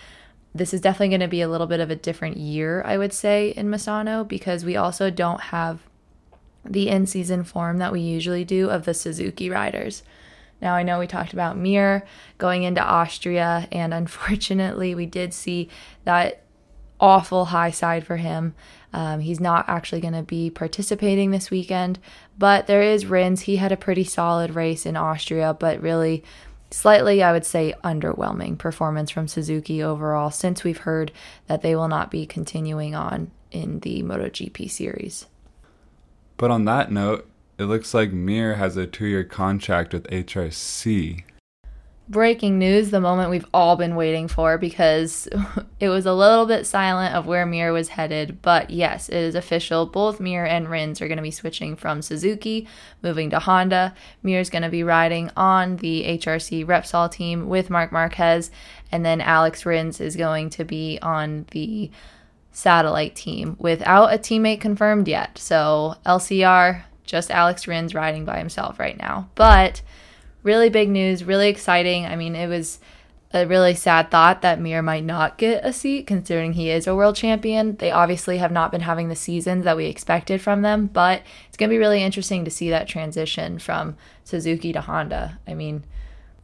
This 0.53 0.75
is 0.75 0.79
definitely 0.79 1.09
going 1.09 1.21
to 1.21 1.27
be 1.27 1.41
a 1.41 1.49
little 1.49 1.65
bit 1.65 1.79
of 1.79 1.89
a 1.89 1.95
different 1.95 2.37
year, 2.37 2.83
I 2.85 2.99
would 2.99 3.13
say, 3.13 3.49
in 3.49 3.67
Misano 3.67 4.25
because 4.25 4.63
we 4.63 4.75
also 4.75 5.09
don't 5.09 5.41
have 5.41 5.79
the 6.63 6.87
in 6.87 7.07
season 7.07 7.43
form 7.43 7.79
that 7.79 7.93
we 7.93 7.99
usually 7.99 8.45
do 8.45 8.69
of 8.69 8.85
the 8.85 8.93
Suzuki 8.93 9.49
riders. 9.49 10.03
Now, 10.61 10.75
I 10.75 10.83
know 10.83 10.99
we 10.99 11.07
talked 11.07 11.33
about 11.33 11.57
Mir 11.57 12.05
going 12.37 12.61
into 12.61 12.81
Austria, 12.81 13.67
and 13.71 13.91
unfortunately, 13.91 14.93
we 14.93 15.07
did 15.07 15.33
see 15.33 15.67
that 16.03 16.43
awful 16.99 17.45
high 17.45 17.71
side 17.71 18.05
for 18.05 18.17
him. 18.17 18.53
Um, 18.93 19.19
he's 19.19 19.39
not 19.39 19.67
actually 19.67 20.01
going 20.01 20.13
to 20.13 20.23
be 20.23 20.49
participating 20.49 21.31
this 21.31 21.51
weekend, 21.51 21.99
but 22.37 22.67
there 22.67 22.81
is 22.81 23.05
Rins. 23.05 23.41
He 23.41 23.57
had 23.57 23.71
a 23.71 23.77
pretty 23.77 24.05
solid 24.05 24.55
race 24.55 24.85
in 24.85 24.95
Austria, 24.95 25.53
but 25.53 25.81
really 25.81 26.23
slightly, 26.71 27.21
I 27.21 27.31
would 27.31 27.45
say, 27.45 27.73
underwhelming 27.83 28.57
performance 28.57 29.11
from 29.11 29.27
Suzuki 29.27 29.83
overall 29.83 30.31
since 30.31 30.63
we've 30.63 30.79
heard 30.79 31.11
that 31.47 31.61
they 31.61 31.75
will 31.75 31.89
not 31.89 32.09
be 32.09 32.25
continuing 32.25 32.95
on 32.95 33.31
in 33.51 33.79
the 33.79 34.01
MotoGP 34.03 34.69
series. 34.69 35.25
But 36.37 36.51
on 36.51 36.65
that 36.65 36.91
note, 36.91 37.27
it 37.57 37.65
looks 37.65 37.93
like 37.93 38.11
Mir 38.11 38.55
has 38.55 38.75
a 38.75 38.85
two 38.85 39.05
year 39.05 39.23
contract 39.23 39.93
with 39.93 40.07
HRC 40.07 41.23
breaking 42.07 42.59
news, 42.59 42.91
the 42.91 42.99
moment 42.99 43.31
we've 43.31 43.47
all 43.53 43.75
been 43.75 43.95
waiting 43.95 44.27
for 44.27 44.57
because 44.57 45.27
it 45.79 45.89
was 45.89 46.05
a 46.05 46.13
little 46.13 46.45
bit 46.45 46.65
silent 46.65 47.15
of 47.15 47.25
where 47.25 47.45
Mir 47.45 47.73
was 47.73 47.89
headed. 47.89 48.41
But 48.41 48.69
yes, 48.69 49.09
it 49.09 49.17
is 49.17 49.35
official. 49.35 49.85
Both 49.85 50.19
Mir 50.19 50.45
and 50.45 50.69
Rins 50.69 51.01
are 51.01 51.07
going 51.07 51.17
to 51.17 51.23
be 51.23 51.31
switching 51.31 51.75
from 51.75 52.01
Suzuki, 52.01 52.67
moving 53.01 53.29
to 53.31 53.39
Honda. 53.39 53.95
Mir 54.21 54.39
is 54.39 54.49
going 54.49 54.61
to 54.61 54.69
be 54.69 54.83
riding 54.83 55.31
on 55.35 55.77
the 55.77 56.03
HRC 56.03 56.65
Repsol 56.65 57.11
team 57.11 57.47
with 57.47 57.69
Marc 57.69 57.91
Marquez, 57.91 58.51
and 58.91 59.03
then 59.03 59.19
Alex 59.21 59.65
Rins 59.65 59.99
is 59.99 60.15
going 60.15 60.49
to 60.51 60.63
be 60.63 60.99
on 61.01 61.45
the 61.51 61.89
satellite 62.51 63.15
team 63.15 63.57
without 63.59 64.13
a 64.13 64.17
teammate 64.17 64.61
confirmed 64.61 65.07
yet. 65.07 65.37
So 65.37 65.95
LCR, 66.05 66.83
just 67.03 67.31
Alex 67.31 67.67
Rins 67.67 67.93
riding 67.93 68.25
by 68.25 68.37
himself 68.37 68.79
right 68.79 68.97
now. 68.97 69.29
But 69.35 69.81
really 70.45 70.69
big 70.69 70.89
news, 70.89 71.23
really 71.23 71.49
exciting. 71.49 72.05
I 72.05 72.15
mean, 72.15 72.35
it 72.35 72.47
was 72.47 72.79
a 73.33 73.45
really 73.45 73.73
sad 73.73 74.09
thought 74.11 74.41
that 74.43 74.61
Mir 74.61 74.81
might 74.81 75.03
not 75.03 75.37
get 75.37 75.65
a 75.65 75.73
seat 75.73 76.07
considering 76.07 76.53
he 76.53 76.69
is 76.69 76.87
a 76.87 76.95
world 76.95 77.15
champion. 77.15 77.75
They 77.75 77.91
obviously 77.91 78.37
have 78.37 78.51
not 78.51 78.71
been 78.71 78.81
having 78.81 79.09
the 79.09 79.15
seasons 79.15 79.65
that 79.65 79.75
we 79.75 79.87
expected 79.87 80.41
from 80.41 80.61
them, 80.61 80.87
but 80.87 81.23
it's 81.47 81.57
going 81.57 81.69
to 81.69 81.73
be 81.73 81.79
really 81.79 82.03
interesting 82.03 82.45
to 82.45 82.51
see 82.51 82.69
that 82.69 82.87
transition 82.87 83.59
from 83.59 83.97
Suzuki 84.23 84.71
to 84.71 84.79
Honda. 84.81 85.39
I 85.47 85.55
mean, 85.55 85.83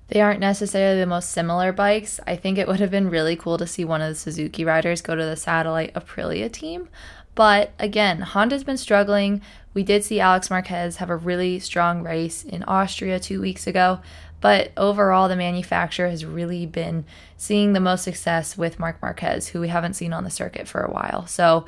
they 0.10 0.20
aren't 0.20 0.42
necessarily 0.42 1.00
the 1.00 1.06
most 1.06 1.30
similar 1.30 1.72
bikes. 1.72 2.20
I 2.28 2.36
think 2.36 2.58
it 2.58 2.68
would 2.68 2.82
have 2.82 2.92
been 2.92 3.10
really 3.10 3.38
cool 3.38 3.58
to 3.58 3.68
see 3.68 3.86
one 3.86 4.02
of 4.02 4.10
the 4.10 4.16
Suzuki 4.16 4.66
riders 4.66 5.02
go 5.02 5.16
to 5.16 5.24
the 5.24 5.38
satellite 5.38 5.94
Aprilia 5.94 6.52
team. 6.52 6.90
But 7.34 7.72
again, 7.80 8.22
Honda's 8.22 8.64
been 8.64 8.78
struggling 8.78 9.42
we 9.74 9.84
did 9.84 10.04
see 10.04 10.20
Alex 10.20 10.50
Marquez 10.50 10.98
have 10.98 11.10
a 11.10 11.16
really 11.16 11.60
strong 11.60 12.04
race 12.04 12.44
in 12.44 12.64
Austria 12.64 13.20
two 13.20 13.42
weeks 13.42 13.68
ago, 13.68 14.00
but 14.42 14.72
overall, 14.76 15.30
the 15.30 15.36
manufacturer 15.36 16.10
has 16.10 16.26
really 16.26 16.66
been 16.66 17.06
seeing 17.38 17.74
the 17.74 17.80
most 17.80 18.04
success 18.04 18.58
with 18.58 18.80
Marc 18.80 19.02
Marquez, 19.02 19.50
who 19.50 19.62
we 19.62 19.70
haven't 19.70 19.94
seen 19.94 20.14
on 20.14 20.24
the 20.24 20.30
circuit 20.30 20.68
for 20.68 20.82
a 20.82 20.92
while. 20.92 21.28
So 21.28 21.66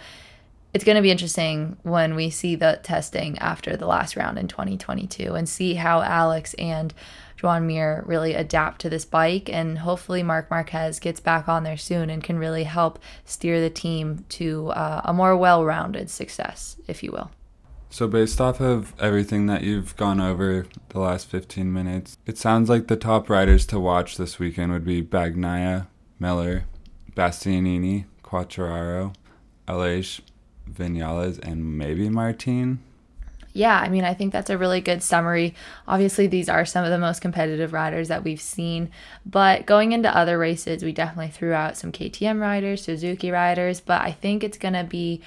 it's 0.74 0.84
going 0.84 0.96
to 0.96 1.01
be 1.01 1.12
interesting 1.12 1.77
when 1.84 2.15
we 2.15 2.29
see 2.29 2.55
the 2.55 2.79
testing 2.84 3.38
after 3.38 3.77
the 3.77 3.86
last 3.86 4.15
round 4.15 4.39
in 4.39 4.48
2022 4.48 5.34
and 5.34 5.48
see 5.48 5.75
how 5.75 6.01
Alex 6.01 6.55
and 6.55 6.93
Joan 7.43 7.67
Mir 7.67 8.03
really 8.05 8.33
adapt 8.33 8.79
to 8.81 8.89
this 8.89 9.03
bike. 9.03 9.50
And 9.50 9.79
hopefully, 9.79 10.23
Marc 10.23 10.50
Marquez 10.50 11.00
gets 11.00 11.19
back 11.19 11.50
on 11.50 11.63
there 11.63 11.75
soon 11.75 12.09
and 12.09 12.23
can 12.23 12.39
really 12.39 12.63
help 12.63 13.00
steer 13.25 13.59
the 13.59 13.69
team 13.69 14.23
to 14.29 14.69
uh, 14.69 15.01
a 15.03 15.13
more 15.13 15.35
well 15.35 15.65
rounded 15.65 16.09
success, 16.09 16.77
if 16.88 17.03
you 17.03 17.12
will. 17.12 17.31
So, 17.89 18.07
based 18.07 18.39
off 18.39 18.62
of 18.62 18.93
everything 18.97 19.47
that 19.47 19.62
you've 19.62 19.95
gone 19.97 20.21
over 20.21 20.65
the 20.89 21.00
last 21.00 21.27
15 21.27 21.71
minutes, 21.71 22.17
it 22.25 22.38
sounds 22.38 22.69
like 22.69 22.88
the 22.88 22.95
top 22.95 23.29
riders 23.29 23.65
to 23.67 23.79
watch 23.79 24.15
this 24.15 24.39
weekend 24.39 24.71
would 24.71 24.85
be 24.85 25.03
Bagnaia, 25.03 25.88
Miller, 26.19 26.63
Bastianini, 27.13 28.05
Quartararo, 28.23 29.13
Aleix, 29.67 30.21
Vinales, 30.71 31.39
and 31.39 31.77
maybe 31.77 32.09
Martin. 32.09 32.79
Yeah, 33.53 33.79
I 33.79 33.88
mean, 33.88 34.03
I 34.03 34.15
think 34.15 34.33
that's 34.33 34.50
a 34.50 34.57
really 34.57 34.81
good 34.81 35.03
summary. 35.03 35.53
Obviously, 35.88 36.25
these 36.25 36.50
are 36.50 36.65
some 36.65 36.83
of 36.83 36.89
the 36.89 36.98
most 36.98 37.22
competitive 37.22 37.72
riders 37.72 38.07
that 38.07 38.24
we've 38.24 38.41
seen, 38.41 38.89
but 39.27 39.67
going 39.67 39.91
into 39.91 40.15
other 40.15 40.39
races, 40.39 40.83
we 40.83 40.91
definitely 40.91 41.29
threw 41.29 41.53
out 41.53 41.77
some 41.77 41.91
KTM 41.91 42.41
riders, 42.41 42.83
Suzuki 42.83 43.29
riders, 43.29 43.79
but 43.79 44.01
I 44.01 44.12
think 44.12 44.43
it's 44.43 44.57
going 44.57 44.74
to 44.74 44.83
be 44.83 45.22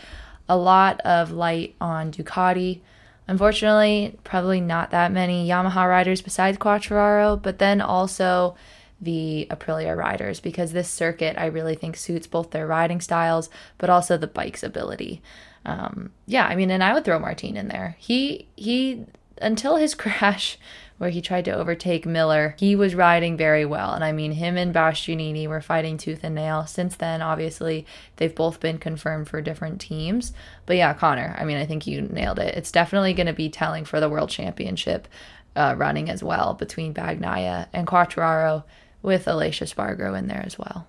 a 0.48 0.56
lot 0.56 1.00
of 1.02 1.30
light 1.30 1.76
on 1.80 2.10
Ducati. 2.10 2.80
Unfortunately, 3.28 4.18
probably 4.24 4.60
not 4.60 4.90
that 4.90 5.12
many 5.12 5.48
Yamaha 5.48 5.88
riders 5.88 6.20
besides 6.20 6.58
Quartararo, 6.58 7.40
but 7.40 7.58
then 7.58 7.80
also 7.80 8.56
the 9.00 9.46
Aprilia 9.50 9.96
riders 9.96 10.40
because 10.40 10.72
this 10.72 10.88
circuit 10.88 11.36
I 11.36 11.46
really 11.46 11.74
think 11.74 11.96
suits 11.96 12.26
both 12.26 12.50
their 12.50 12.66
riding 12.66 13.02
styles 13.02 13.50
but 13.76 13.90
also 13.90 14.16
the 14.16 14.26
bike's 14.26 14.62
ability. 14.62 15.20
Um, 15.66 16.12
yeah, 16.26 16.46
I 16.46 16.54
mean, 16.54 16.70
and 16.70 16.82
I 16.82 16.94
would 16.94 17.04
throw 17.04 17.18
Martin 17.18 17.56
in 17.56 17.68
there. 17.68 17.96
He 17.98 18.48
he 18.56 19.04
until 19.42 19.76
his 19.76 19.94
crash 20.02 20.56
where 20.98 21.10
he 21.10 21.20
tried 21.20 21.44
to 21.44 21.50
overtake 21.50 22.06
Miller, 22.06 22.54
he 22.58 22.74
was 22.74 22.94
riding 22.94 23.36
very 23.36 23.66
well. 23.66 23.92
And 23.92 24.02
I 24.02 24.12
mean, 24.12 24.32
him 24.32 24.56
and 24.56 24.74
Bastianini 24.74 25.46
were 25.46 25.60
fighting 25.60 25.98
tooth 25.98 26.20
and 26.22 26.34
nail. 26.34 26.66
Since 26.66 26.96
then, 26.96 27.20
obviously, 27.20 27.84
they've 28.16 28.34
both 28.34 28.60
been 28.60 28.78
confirmed 28.78 29.28
for 29.28 29.42
different 29.42 29.78
teams. 29.78 30.32
But 30.64 30.76
yeah, 30.76 30.94
Connor, 30.94 31.36
I 31.38 31.44
mean, 31.44 31.58
I 31.58 31.66
think 31.66 31.86
you 31.86 32.00
nailed 32.00 32.38
it. 32.38 32.54
It's 32.54 32.72
definitely 32.72 33.12
going 33.12 33.26
to 33.26 33.34
be 33.34 33.50
telling 33.50 33.84
for 33.84 34.00
the 34.00 34.08
World 34.08 34.30
Championship 34.30 35.06
uh, 35.54 35.74
running 35.76 36.08
as 36.08 36.22
well 36.22 36.54
between 36.54 36.94
Bagnaia 36.94 37.66
and 37.74 37.86
Quartararo 37.86 38.64
with 39.02 39.26
Aleix 39.26 39.60
Espargaro 39.60 40.18
in 40.18 40.28
there 40.28 40.42
as 40.46 40.58
well. 40.58 40.86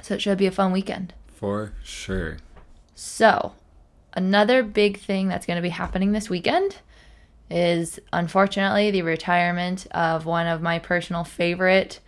So 0.00 0.14
it 0.14 0.22
should 0.22 0.38
be 0.38 0.46
a 0.46 0.52
fun 0.52 0.70
weekend. 0.70 1.12
For 1.26 1.72
sure. 1.82 2.36
So, 2.98 3.52
another 4.14 4.62
big 4.62 4.98
thing 4.98 5.28
that's 5.28 5.44
going 5.44 5.56
to 5.56 5.62
be 5.62 5.68
happening 5.68 6.12
this 6.12 6.30
weekend 6.30 6.78
is 7.50 8.00
unfortunately 8.10 8.90
the 8.90 9.02
retirement 9.02 9.86
of 9.90 10.24
one 10.24 10.46
of 10.46 10.62
my 10.62 10.78
personal 10.78 11.22
favorite 11.22 12.00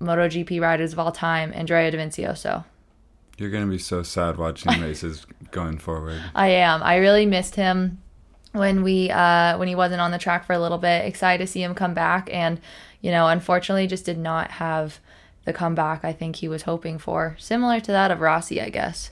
MotoGP 0.00 0.62
riders 0.62 0.94
of 0.94 0.98
all 0.98 1.12
time, 1.12 1.52
Andrea 1.54 1.92
Dovizioso. 1.92 2.64
You're 3.36 3.50
going 3.50 3.66
to 3.66 3.70
be 3.70 3.78
so 3.78 4.02
sad 4.02 4.38
watching 4.38 4.72
races 4.80 5.26
going 5.50 5.76
forward. 5.76 6.20
I 6.34 6.48
am. 6.48 6.82
I 6.82 6.96
really 6.96 7.26
missed 7.26 7.56
him 7.56 8.00
when 8.52 8.82
we 8.82 9.10
uh, 9.10 9.58
when 9.58 9.68
he 9.68 9.74
wasn't 9.74 10.00
on 10.00 10.10
the 10.10 10.18
track 10.18 10.46
for 10.46 10.54
a 10.54 10.58
little 10.58 10.78
bit. 10.78 11.04
Excited 11.04 11.44
to 11.44 11.52
see 11.52 11.62
him 11.62 11.74
come 11.74 11.92
back, 11.92 12.30
and 12.32 12.60
you 13.02 13.10
know, 13.10 13.28
unfortunately, 13.28 13.86
just 13.86 14.06
did 14.06 14.18
not 14.18 14.52
have 14.52 15.00
the 15.44 15.52
comeback 15.52 16.02
I 16.02 16.14
think 16.14 16.36
he 16.36 16.48
was 16.48 16.62
hoping 16.62 16.98
for. 16.98 17.36
Similar 17.38 17.80
to 17.80 17.92
that 17.92 18.10
of 18.10 18.22
Rossi, 18.22 18.62
I 18.62 18.70
guess. 18.70 19.10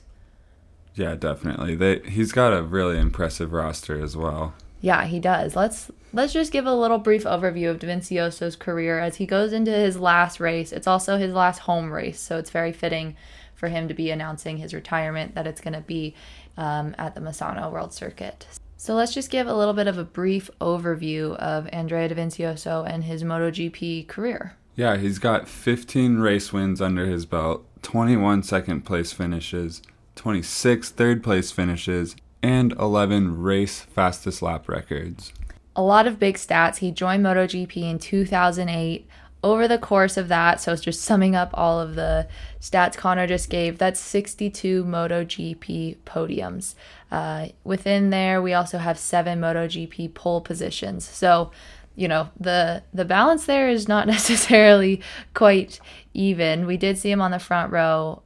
Yeah, 0.95 1.15
definitely. 1.15 1.75
They 1.75 1.99
he's 1.99 2.31
got 2.31 2.53
a 2.53 2.61
really 2.61 2.97
impressive 2.99 3.53
roster 3.53 4.01
as 4.01 4.15
well. 4.15 4.53
Yeah, 4.81 5.05
he 5.05 5.19
does. 5.19 5.55
Let's 5.55 5.91
let's 6.11 6.33
just 6.33 6.51
give 6.51 6.65
a 6.65 6.73
little 6.73 6.99
brief 6.99 7.23
overview 7.23 7.71
of 7.71 7.79
Dovizioso's 7.79 8.55
career 8.55 8.99
as 8.99 9.15
he 9.15 9.25
goes 9.25 9.53
into 9.53 9.71
his 9.71 9.97
last 9.97 10.39
race. 10.39 10.71
It's 10.71 10.87
also 10.87 11.17
his 11.17 11.33
last 11.33 11.59
home 11.59 11.91
race, 11.91 12.19
so 12.19 12.37
it's 12.37 12.49
very 12.49 12.73
fitting 12.73 13.15
for 13.55 13.69
him 13.69 13.87
to 13.87 13.93
be 13.93 14.11
announcing 14.11 14.57
his 14.57 14.73
retirement 14.73 15.35
that 15.35 15.47
it's 15.47 15.61
going 15.61 15.73
to 15.73 15.81
be 15.81 16.13
um, 16.57 16.93
at 16.97 17.15
the 17.15 17.21
Misano 17.21 17.71
World 17.71 17.93
Circuit. 17.93 18.45
So 18.75 18.93
let's 18.93 19.13
just 19.13 19.29
give 19.29 19.47
a 19.47 19.55
little 19.55 19.73
bit 19.73 19.87
of 19.87 19.97
a 19.97 20.03
brief 20.03 20.49
overview 20.59 21.37
of 21.37 21.69
Andrea 21.71 22.09
Dovizioso 22.09 22.85
and 22.85 23.05
his 23.05 23.23
MotoGP 23.23 24.09
career. 24.09 24.57
Yeah, 24.75 24.97
he's 24.97 25.17
got 25.17 25.47
15 25.47 26.17
race 26.17 26.51
wins 26.51 26.81
under 26.81 27.05
his 27.05 27.25
belt, 27.25 27.65
21 27.83 28.43
second 28.43 28.81
place 28.81 29.13
finishes, 29.13 29.81
26 30.15 30.91
third 30.91 31.23
place 31.23 31.51
finishes, 31.51 32.15
and 32.41 32.73
11 32.73 33.41
race 33.41 33.81
fastest 33.81 34.41
lap 34.41 34.67
records. 34.67 35.33
A 35.75 35.81
lot 35.81 36.05
of 36.05 36.19
big 36.19 36.35
stats. 36.35 36.77
He 36.77 36.91
joined 36.91 37.23
MotoGP 37.23 37.77
in 37.77 37.99
2008. 37.99 39.07
Over 39.43 39.67
the 39.67 39.77
course 39.77 40.15
of 40.15 40.29
that, 40.29 40.61
so 40.61 40.71
it's 40.71 40.81
just 40.81 41.01
summing 41.01 41.35
up 41.35 41.49
all 41.53 41.77
of 41.77 41.95
the 41.95 42.29
stats 42.61 42.95
Connor 42.95 43.27
just 43.27 43.49
gave, 43.49 43.77
that's 43.77 43.99
62 43.99 44.85
MotoGP 44.85 45.97
podiums. 46.05 46.75
Uh, 47.11 47.47
within 47.65 48.09
there, 48.09 48.41
we 48.41 48.53
also 48.53 48.77
have 48.77 48.97
seven 48.97 49.41
MotoGP 49.41 50.13
pole 50.13 50.39
positions. 50.39 51.05
So, 51.05 51.51
you 51.95 52.07
know, 52.07 52.29
the 52.39 52.83
the 52.93 53.03
balance 53.03 53.45
there 53.45 53.69
is 53.69 53.87
not 53.87 54.07
necessarily 54.17 55.01
quite 55.33 55.81
even. 56.13 56.65
We 56.65 56.77
did 56.77 56.97
see 56.97 57.11
him 57.11 57.21
on 57.21 57.31
the 57.31 57.39
front 57.39 57.71
row 57.71 58.22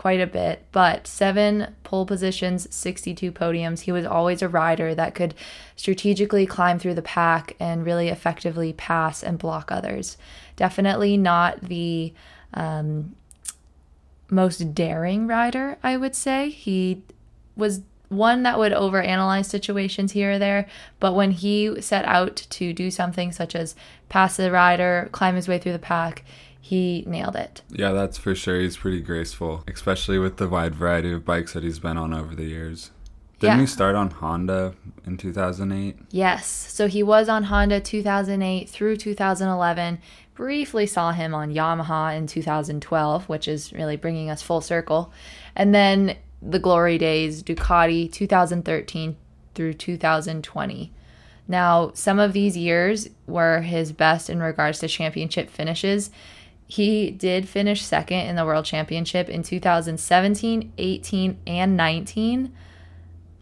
quite 0.00 0.18
a 0.18 0.26
bit, 0.26 0.64
but 0.72 1.06
seven 1.06 1.76
pole 1.84 2.06
positions, 2.06 2.66
62 2.74 3.30
podiums. 3.32 3.80
He 3.80 3.92
was 3.92 4.06
always 4.06 4.40
a 4.40 4.48
rider 4.48 4.94
that 4.94 5.14
could 5.14 5.34
strategically 5.76 6.46
climb 6.46 6.78
through 6.78 6.94
the 6.94 7.02
pack 7.02 7.54
and 7.60 7.84
really 7.84 8.08
effectively 8.08 8.72
pass 8.72 9.22
and 9.22 9.38
block 9.38 9.70
others. 9.70 10.16
Definitely 10.56 11.18
not 11.18 11.60
the 11.60 12.14
um, 12.54 13.14
most 14.30 14.74
daring 14.74 15.26
rider, 15.26 15.76
I 15.82 15.98
would 15.98 16.14
say. 16.14 16.48
He 16.48 17.02
was 17.54 17.82
one 18.08 18.42
that 18.44 18.58
would 18.58 18.72
overanalyze 18.72 19.50
situations 19.50 20.12
here 20.12 20.32
or 20.32 20.38
there, 20.38 20.66
but 20.98 21.14
when 21.14 21.32
he 21.32 21.78
set 21.82 22.06
out 22.06 22.36
to 22.36 22.72
do 22.72 22.90
something 22.90 23.32
such 23.32 23.54
as 23.54 23.74
pass 24.08 24.38
the 24.38 24.50
rider, 24.50 25.10
climb 25.12 25.36
his 25.36 25.46
way 25.46 25.58
through 25.58 25.72
the 25.72 25.78
pack, 25.78 26.24
he 26.60 27.04
nailed 27.06 27.36
it. 27.36 27.62
Yeah, 27.70 27.92
that's 27.92 28.18
for 28.18 28.34
sure. 28.34 28.60
He's 28.60 28.76
pretty 28.76 29.00
graceful, 29.00 29.64
especially 29.72 30.18
with 30.18 30.36
the 30.36 30.48
wide 30.48 30.74
variety 30.74 31.12
of 31.12 31.24
bikes 31.24 31.54
that 31.54 31.62
he's 31.62 31.78
been 31.78 31.96
on 31.96 32.12
over 32.12 32.34
the 32.34 32.44
years. 32.44 32.90
Didn't 33.38 33.56
Yeah. 33.56 33.60
he 33.62 33.66
start 33.66 33.96
on 33.96 34.10
Honda 34.10 34.74
in 35.06 35.16
2008? 35.16 35.96
Yes, 36.10 36.46
so 36.46 36.86
he 36.88 37.02
was 37.02 37.28
on 37.28 37.44
Honda 37.44 37.80
2008 37.80 38.68
through 38.68 38.96
2011. 38.98 39.98
Briefly 40.34 40.86
saw 40.86 41.12
him 41.12 41.34
on 41.34 41.52
Yamaha 41.54 42.14
in 42.16 42.26
2012, 42.26 43.28
which 43.30 43.48
is 43.48 43.72
really 43.72 43.96
bringing 43.96 44.28
us 44.30 44.42
full 44.42 44.60
circle. 44.60 45.10
And 45.56 45.74
then 45.74 46.16
the 46.42 46.58
glory 46.58 46.98
days, 46.98 47.42
Ducati 47.42 48.10
2013 48.12 49.16
through 49.54 49.74
2020. 49.74 50.92
Now, 51.48 51.90
some 51.94 52.18
of 52.18 52.32
these 52.32 52.56
years 52.56 53.08
were 53.26 53.60
his 53.62 53.92
best 53.92 54.30
in 54.30 54.40
regards 54.40 54.78
to 54.80 54.88
championship 54.88 55.50
finishes. 55.50 56.10
He 56.70 57.10
did 57.10 57.48
finish 57.48 57.82
second 57.82 58.20
in 58.28 58.36
the 58.36 58.44
World 58.44 58.64
Championship 58.64 59.28
in 59.28 59.42
2017, 59.42 60.72
18, 60.78 61.38
and 61.44 61.76
19 61.76 62.52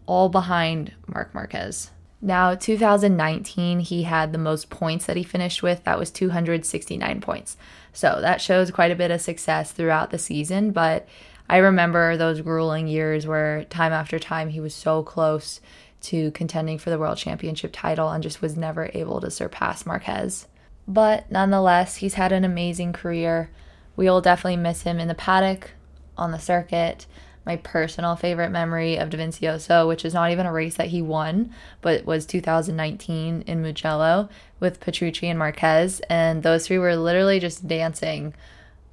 all 0.07 0.29
behind 0.29 0.93
Marc 1.05 1.35
Marquez. 1.35 1.91
Now, 2.23 2.55
2019, 2.55 3.81
he 3.81 4.01
had 4.01 4.33
the 4.33 4.39
most 4.39 4.71
points 4.71 5.05
that 5.05 5.15
he 5.15 5.21
finished 5.21 5.61
with. 5.61 5.83
That 5.83 5.99
was 5.99 6.09
269 6.09 7.21
points. 7.21 7.55
So 7.93 8.17
that 8.19 8.41
shows 8.41 8.71
quite 8.71 8.91
a 8.91 8.95
bit 8.95 9.11
of 9.11 9.21
success 9.21 9.71
throughout 9.71 10.09
the 10.09 10.17
season. 10.17 10.71
But 10.71 11.07
I 11.47 11.57
remember 11.57 12.17
those 12.17 12.41
grueling 12.41 12.87
years 12.87 13.27
where 13.27 13.63
time 13.65 13.93
after 13.93 14.17
time 14.17 14.49
he 14.49 14.59
was 14.59 14.73
so 14.73 15.03
close 15.03 15.61
to 16.01 16.31
contending 16.31 16.79
for 16.79 16.89
the 16.89 16.97
world 16.97 17.19
championship 17.19 17.69
title 17.73 18.09
and 18.09 18.23
just 18.23 18.41
was 18.41 18.57
never 18.57 18.89
able 18.95 19.21
to 19.21 19.29
surpass 19.29 19.85
Marquez. 19.85 20.47
But 20.89 21.31
nonetheless, 21.31 21.97
he's 21.97 22.15
had 22.15 22.31
an 22.31 22.43
amazing 22.43 22.93
career. 22.93 23.51
We 23.95 24.05
will 24.05 24.21
definitely 24.21 24.57
miss 24.57 24.81
him 24.81 24.99
in 24.99 25.07
the 25.07 25.13
paddock, 25.13 25.71
on 26.17 26.31
the 26.31 26.39
circuit. 26.39 27.05
My 27.45 27.57
personal 27.57 28.15
favorite 28.15 28.49
memory 28.49 28.97
of 28.97 29.09
Dovizioso, 29.09 29.87
which 29.87 30.03
is 30.03 30.15
not 30.15 30.31
even 30.31 30.47
a 30.47 30.51
race 30.51 30.75
that 30.77 30.87
he 30.87 31.03
won, 31.03 31.53
but 31.81 32.05
was 32.05 32.25
2019 32.25 33.43
in 33.43 33.61
Mugello 33.61 34.29
with 34.59 34.79
Petrucci 34.79 35.27
and 35.27 35.37
Marquez, 35.37 36.01
and 36.09 36.41
those 36.41 36.65
three 36.65 36.79
were 36.79 36.95
literally 36.95 37.39
just 37.39 37.67
dancing 37.67 38.33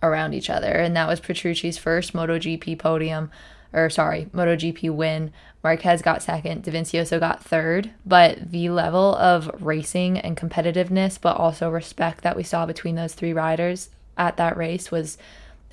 around 0.03 0.35
each 0.35 0.51
other, 0.51 0.73
and 0.73 0.95
that 0.97 1.09
was 1.09 1.19
Petrucci's 1.21 1.79
first 1.79 2.13
MotoGP 2.13 2.79
podium, 2.79 3.31
or 3.73 3.89
sorry, 3.89 4.29
MotoGP 4.35 4.91
win. 4.91 5.33
Marquez 5.67 6.01
got 6.01 6.23
second, 6.23 6.63
Dovizioso 6.63 7.19
got 7.19 7.43
third, 7.43 7.91
but 8.07 8.53
the 8.53 8.69
level 8.69 9.17
of 9.17 9.51
racing 9.61 10.17
and 10.17 10.37
competitiveness, 10.37 11.21
but 11.21 11.37
also 11.37 11.69
respect 11.69 12.23
that 12.23 12.37
we 12.37 12.45
saw 12.45 12.67
between 12.67 12.95
those 12.95 13.15
three 13.15 13.33
riders 13.33 13.91
at 14.17 14.37
that 14.37 14.57
race 14.57 14.93
was 14.93 15.19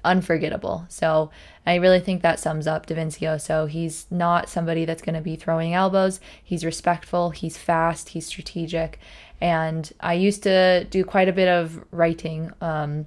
unforgettable. 0.03 0.87
So 0.89 1.29
I 1.67 1.75
really 1.75 1.99
think 1.99 2.23
that 2.23 2.39
sums 2.39 2.65
up 2.65 2.87
Dovizioso. 2.87 3.69
He's 3.69 4.07
not 4.09 4.49
somebody 4.49 4.83
that's 4.83 5.03
going 5.03 5.13
to 5.13 5.21
be 5.21 5.35
throwing 5.35 5.75
elbows. 5.75 6.19
He's 6.43 6.65
respectful. 6.65 7.29
He's 7.29 7.59
fast. 7.59 8.09
He's 8.09 8.25
strategic. 8.25 8.97
And 9.39 9.93
I 9.99 10.15
used 10.15 10.41
to 10.41 10.85
do 10.85 11.03
quite 11.03 11.29
a 11.29 11.33
bit 11.33 11.47
of 11.47 11.85
writing 11.91 12.51
um, 12.61 13.05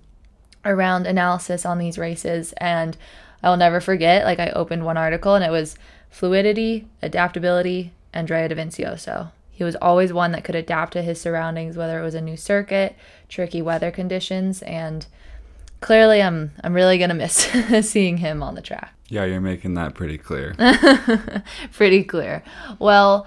around 0.64 1.08
analysis 1.08 1.66
on 1.66 1.78
these 1.78 1.98
races, 1.98 2.54
and 2.58 2.96
I'll 3.42 3.56
never 3.56 3.80
forget. 3.80 4.24
Like 4.24 4.38
I 4.38 4.50
opened 4.50 4.84
one 4.84 4.96
article, 4.96 5.34
and 5.34 5.44
it 5.44 5.50
was 5.50 5.76
fluidity, 6.10 6.86
adaptability, 7.02 7.92
Andrea 8.12 8.48
Dovizioso. 8.48 9.30
He 9.50 9.64
was 9.64 9.76
always 9.76 10.12
one 10.12 10.32
that 10.32 10.44
could 10.44 10.54
adapt 10.54 10.92
to 10.92 11.02
his 11.02 11.20
surroundings, 11.20 11.76
whether 11.76 11.98
it 11.98 12.04
was 12.04 12.14
a 12.14 12.20
new 12.20 12.36
circuit, 12.36 12.94
tricky 13.28 13.62
weather 13.62 13.90
conditions, 13.90 14.62
and 14.62 15.06
clearly 15.80 16.22
I'm 16.22 16.52
I'm 16.62 16.74
really 16.74 16.98
gonna 16.98 17.14
miss 17.14 17.36
seeing 17.88 18.18
him 18.18 18.42
on 18.42 18.54
the 18.54 18.62
track. 18.62 18.92
Yeah, 19.08 19.24
you're 19.24 19.40
making 19.40 19.74
that 19.74 19.94
pretty 19.94 20.18
clear. 20.18 20.54
Pretty 21.72 22.02
clear. 22.02 22.42
Well, 22.80 23.26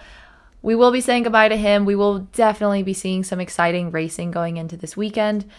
we 0.61 0.75
will 0.75 0.91
be 0.91 0.99
saying 0.99 1.23
goodbye 1.23 1.47
to 1.47 1.55
him. 1.55 1.85
We 1.85 1.95
will 1.95 2.19
definitely 2.19 2.83
be 2.83 2.93
seeing 2.93 3.23
some 3.23 3.39
exciting 3.39 3.89
racing 3.89 4.31
going 4.31 4.57
into 4.57 4.75
this 4.75 4.97
weekend. 4.97 5.49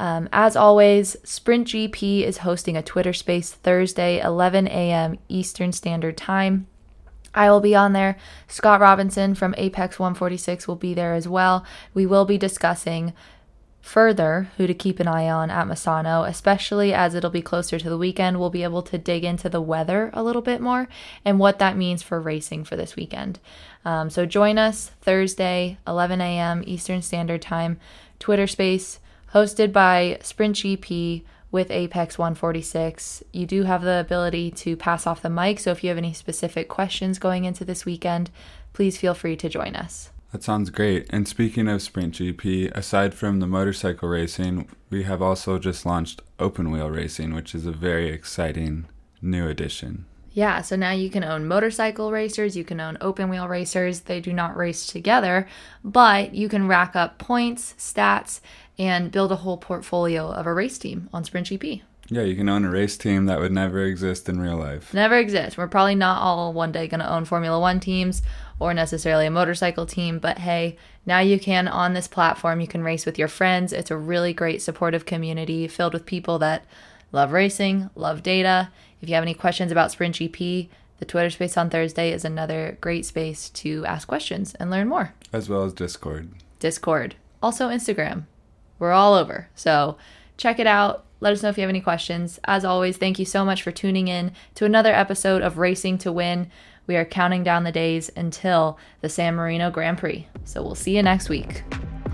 Um, 0.00 0.30
as 0.32 0.56
always, 0.56 1.18
Sprint 1.24 1.68
GP 1.68 2.22
is 2.22 2.38
hosting 2.38 2.74
a 2.74 2.82
Twitter 2.82 3.12
space 3.12 3.52
Thursday, 3.52 4.18
11 4.18 4.66
a.m. 4.66 5.18
Eastern 5.28 5.72
Standard 5.72 6.16
Time. 6.16 6.66
I 7.34 7.50
will 7.50 7.60
be 7.60 7.74
on 7.74 7.92
there. 7.92 8.16
Scott 8.48 8.80
Robinson 8.80 9.34
from 9.34 9.54
Apex 9.58 9.98
146 9.98 10.66
will 10.66 10.76
be 10.76 10.94
there 10.94 11.12
as 11.12 11.28
well. 11.28 11.66
We 11.92 12.06
will 12.06 12.24
be 12.24 12.38
discussing 12.38 13.12
further 13.82 14.48
who 14.56 14.66
to 14.66 14.72
keep 14.72 15.00
an 15.00 15.06
eye 15.06 15.28
on 15.28 15.50
at 15.50 15.66
Misano, 15.66 16.26
especially 16.26 16.94
as 16.94 17.14
it'll 17.14 17.28
be 17.28 17.42
closer 17.42 17.78
to 17.78 17.90
the 17.90 17.98
weekend. 17.98 18.40
We'll 18.40 18.48
be 18.48 18.62
able 18.62 18.82
to 18.84 18.96
dig 18.96 19.22
into 19.22 19.50
the 19.50 19.60
weather 19.60 20.08
a 20.14 20.22
little 20.22 20.42
bit 20.42 20.62
more 20.62 20.88
and 21.26 21.38
what 21.38 21.58
that 21.58 21.76
means 21.76 22.02
for 22.02 22.18
racing 22.18 22.64
for 22.64 22.74
this 22.74 22.96
weekend. 22.96 23.38
Um, 23.84 24.08
so 24.08 24.24
join 24.24 24.56
us 24.56 24.92
Thursday, 25.02 25.76
11 25.86 26.22
a.m. 26.22 26.64
Eastern 26.66 27.02
Standard 27.02 27.42
Time, 27.42 27.78
Twitter 28.18 28.46
Space, 28.46 28.98
hosted 29.34 29.72
by 29.72 30.18
Sprint 30.22 30.56
GP 30.56 31.22
with 31.50 31.70
Apex 31.70 32.18
146. 32.18 33.24
You 33.32 33.46
do 33.46 33.64
have 33.64 33.82
the 33.82 34.00
ability 34.00 34.50
to 34.52 34.76
pass 34.76 35.06
off 35.06 35.22
the 35.22 35.30
mic, 35.30 35.58
so 35.58 35.70
if 35.70 35.82
you 35.82 35.88
have 35.88 35.98
any 35.98 36.12
specific 36.12 36.68
questions 36.68 37.18
going 37.18 37.44
into 37.44 37.64
this 37.64 37.84
weekend, 37.84 38.30
please 38.72 38.98
feel 38.98 39.14
free 39.14 39.36
to 39.36 39.48
join 39.48 39.74
us. 39.74 40.10
That 40.32 40.44
sounds 40.44 40.70
great. 40.70 41.06
And 41.10 41.26
speaking 41.26 41.66
of 41.66 41.82
Sprint 41.82 42.14
GP, 42.14 42.70
aside 42.72 43.14
from 43.14 43.40
the 43.40 43.48
motorcycle 43.48 44.08
racing, 44.08 44.68
we 44.88 45.02
have 45.02 45.20
also 45.20 45.58
just 45.58 45.84
launched 45.84 46.22
open 46.38 46.70
wheel 46.70 46.88
racing, 46.88 47.34
which 47.34 47.52
is 47.52 47.66
a 47.66 47.72
very 47.72 48.10
exciting 48.10 48.86
new 49.20 49.48
addition. 49.48 50.06
Yeah, 50.32 50.62
so 50.62 50.76
now 50.76 50.92
you 50.92 51.10
can 51.10 51.24
own 51.24 51.48
motorcycle 51.48 52.12
racers, 52.12 52.56
you 52.56 52.62
can 52.62 52.78
own 52.78 52.96
open 53.00 53.28
wheel 53.28 53.48
racers. 53.48 54.00
They 54.00 54.20
do 54.20 54.32
not 54.32 54.56
race 54.56 54.86
together, 54.86 55.48
but 55.82 56.32
you 56.32 56.48
can 56.48 56.68
rack 56.68 56.94
up 56.94 57.18
points, 57.18 57.74
stats, 57.76 58.40
and 58.80 59.12
build 59.12 59.30
a 59.30 59.36
whole 59.36 59.58
portfolio 59.58 60.32
of 60.32 60.46
a 60.46 60.54
race 60.54 60.78
team 60.78 61.10
on 61.12 61.22
Sprint 61.22 61.48
GP. 61.48 61.82
Yeah, 62.08 62.22
you 62.22 62.34
can 62.34 62.48
own 62.48 62.64
a 62.64 62.70
race 62.70 62.96
team 62.96 63.26
that 63.26 63.38
would 63.38 63.52
never 63.52 63.84
exist 63.84 64.26
in 64.28 64.40
real 64.40 64.56
life. 64.56 64.92
Never 64.94 65.16
exist. 65.16 65.58
We're 65.58 65.68
probably 65.68 65.94
not 65.94 66.22
all 66.22 66.52
one 66.52 66.72
day 66.72 66.88
going 66.88 67.00
to 67.00 67.12
own 67.12 67.26
Formula 67.26 67.60
One 67.60 67.78
teams 67.78 68.22
or 68.58 68.72
necessarily 68.72 69.26
a 69.26 69.30
motorcycle 69.30 69.84
team, 69.84 70.18
but 70.18 70.38
hey, 70.38 70.76
now 71.04 71.20
you 71.20 71.38
can 71.38 71.68
on 71.68 71.92
this 71.92 72.08
platform. 72.08 72.60
You 72.60 72.66
can 72.66 72.82
race 72.82 73.04
with 73.04 73.18
your 73.18 73.28
friends. 73.28 73.72
It's 73.72 73.90
a 73.90 73.96
really 73.96 74.32
great 74.32 74.62
supportive 74.62 75.04
community 75.04 75.68
filled 75.68 75.92
with 75.92 76.06
people 76.06 76.38
that 76.40 76.64
love 77.12 77.32
racing, 77.32 77.90
love 77.94 78.22
data. 78.22 78.70
If 79.02 79.08
you 79.08 79.14
have 79.14 79.22
any 79.22 79.34
questions 79.34 79.70
about 79.70 79.92
Sprint 79.92 80.16
GP, 80.16 80.68
The 80.98 81.06
Twitter 81.06 81.30
space 81.30 81.56
on 81.56 81.70
Thursday 81.70 82.12
is 82.12 82.24
another 82.24 82.76
great 82.80 83.06
space 83.06 83.50
to 83.50 83.84
ask 83.86 84.06
questions 84.08 84.54
and 84.56 84.70
learn 84.70 84.88
more. 84.88 85.14
As 85.32 85.48
well 85.48 85.64
as 85.64 85.72
Discord. 85.72 86.30
Discord, 86.58 87.14
also 87.42 87.68
Instagram. 87.68 88.24
We're 88.80 88.90
all 88.90 89.14
over. 89.14 89.48
So 89.54 89.96
check 90.36 90.58
it 90.58 90.66
out. 90.66 91.04
Let 91.20 91.32
us 91.32 91.42
know 91.42 91.50
if 91.50 91.58
you 91.58 91.62
have 91.62 91.70
any 91.70 91.82
questions. 91.82 92.40
As 92.44 92.64
always, 92.64 92.96
thank 92.96 93.18
you 93.20 93.24
so 93.24 93.44
much 93.44 93.62
for 93.62 93.70
tuning 93.70 94.08
in 94.08 94.32
to 94.56 94.64
another 94.64 94.92
episode 94.92 95.42
of 95.42 95.58
Racing 95.58 95.98
to 95.98 96.10
Win. 96.10 96.50
We 96.86 96.96
are 96.96 97.04
counting 97.04 97.44
down 97.44 97.62
the 97.62 97.70
days 97.70 98.10
until 98.16 98.78
the 99.02 99.08
San 99.08 99.36
Marino 99.36 99.70
Grand 99.70 99.98
Prix. 99.98 100.26
So 100.44 100.62
we'll 100.62 100.74
see 100.74 100.96
you 100.96 101.02
next 101.02 101.28
week. 101.28 101.62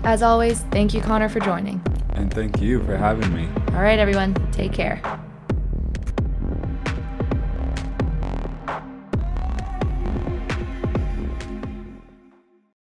As 0.03 0.21
always, 0.21 0.61
thank 0.71 0.93
you, 0.93 1.01
Connor, 1.01 1.29
for 1.29 1.39
joining. 1.39 1.81
And 2.11 2.31
thank 2.31 2.61
you 2.61 2.83
for 2.83 2.97
having 2.97 3.33
me. 3.33 3.49
All 3.69 3.81
right, 3.81 3.97
everyone, 3.97 4.35
take 4.51 4.73
care. 4.73 5.01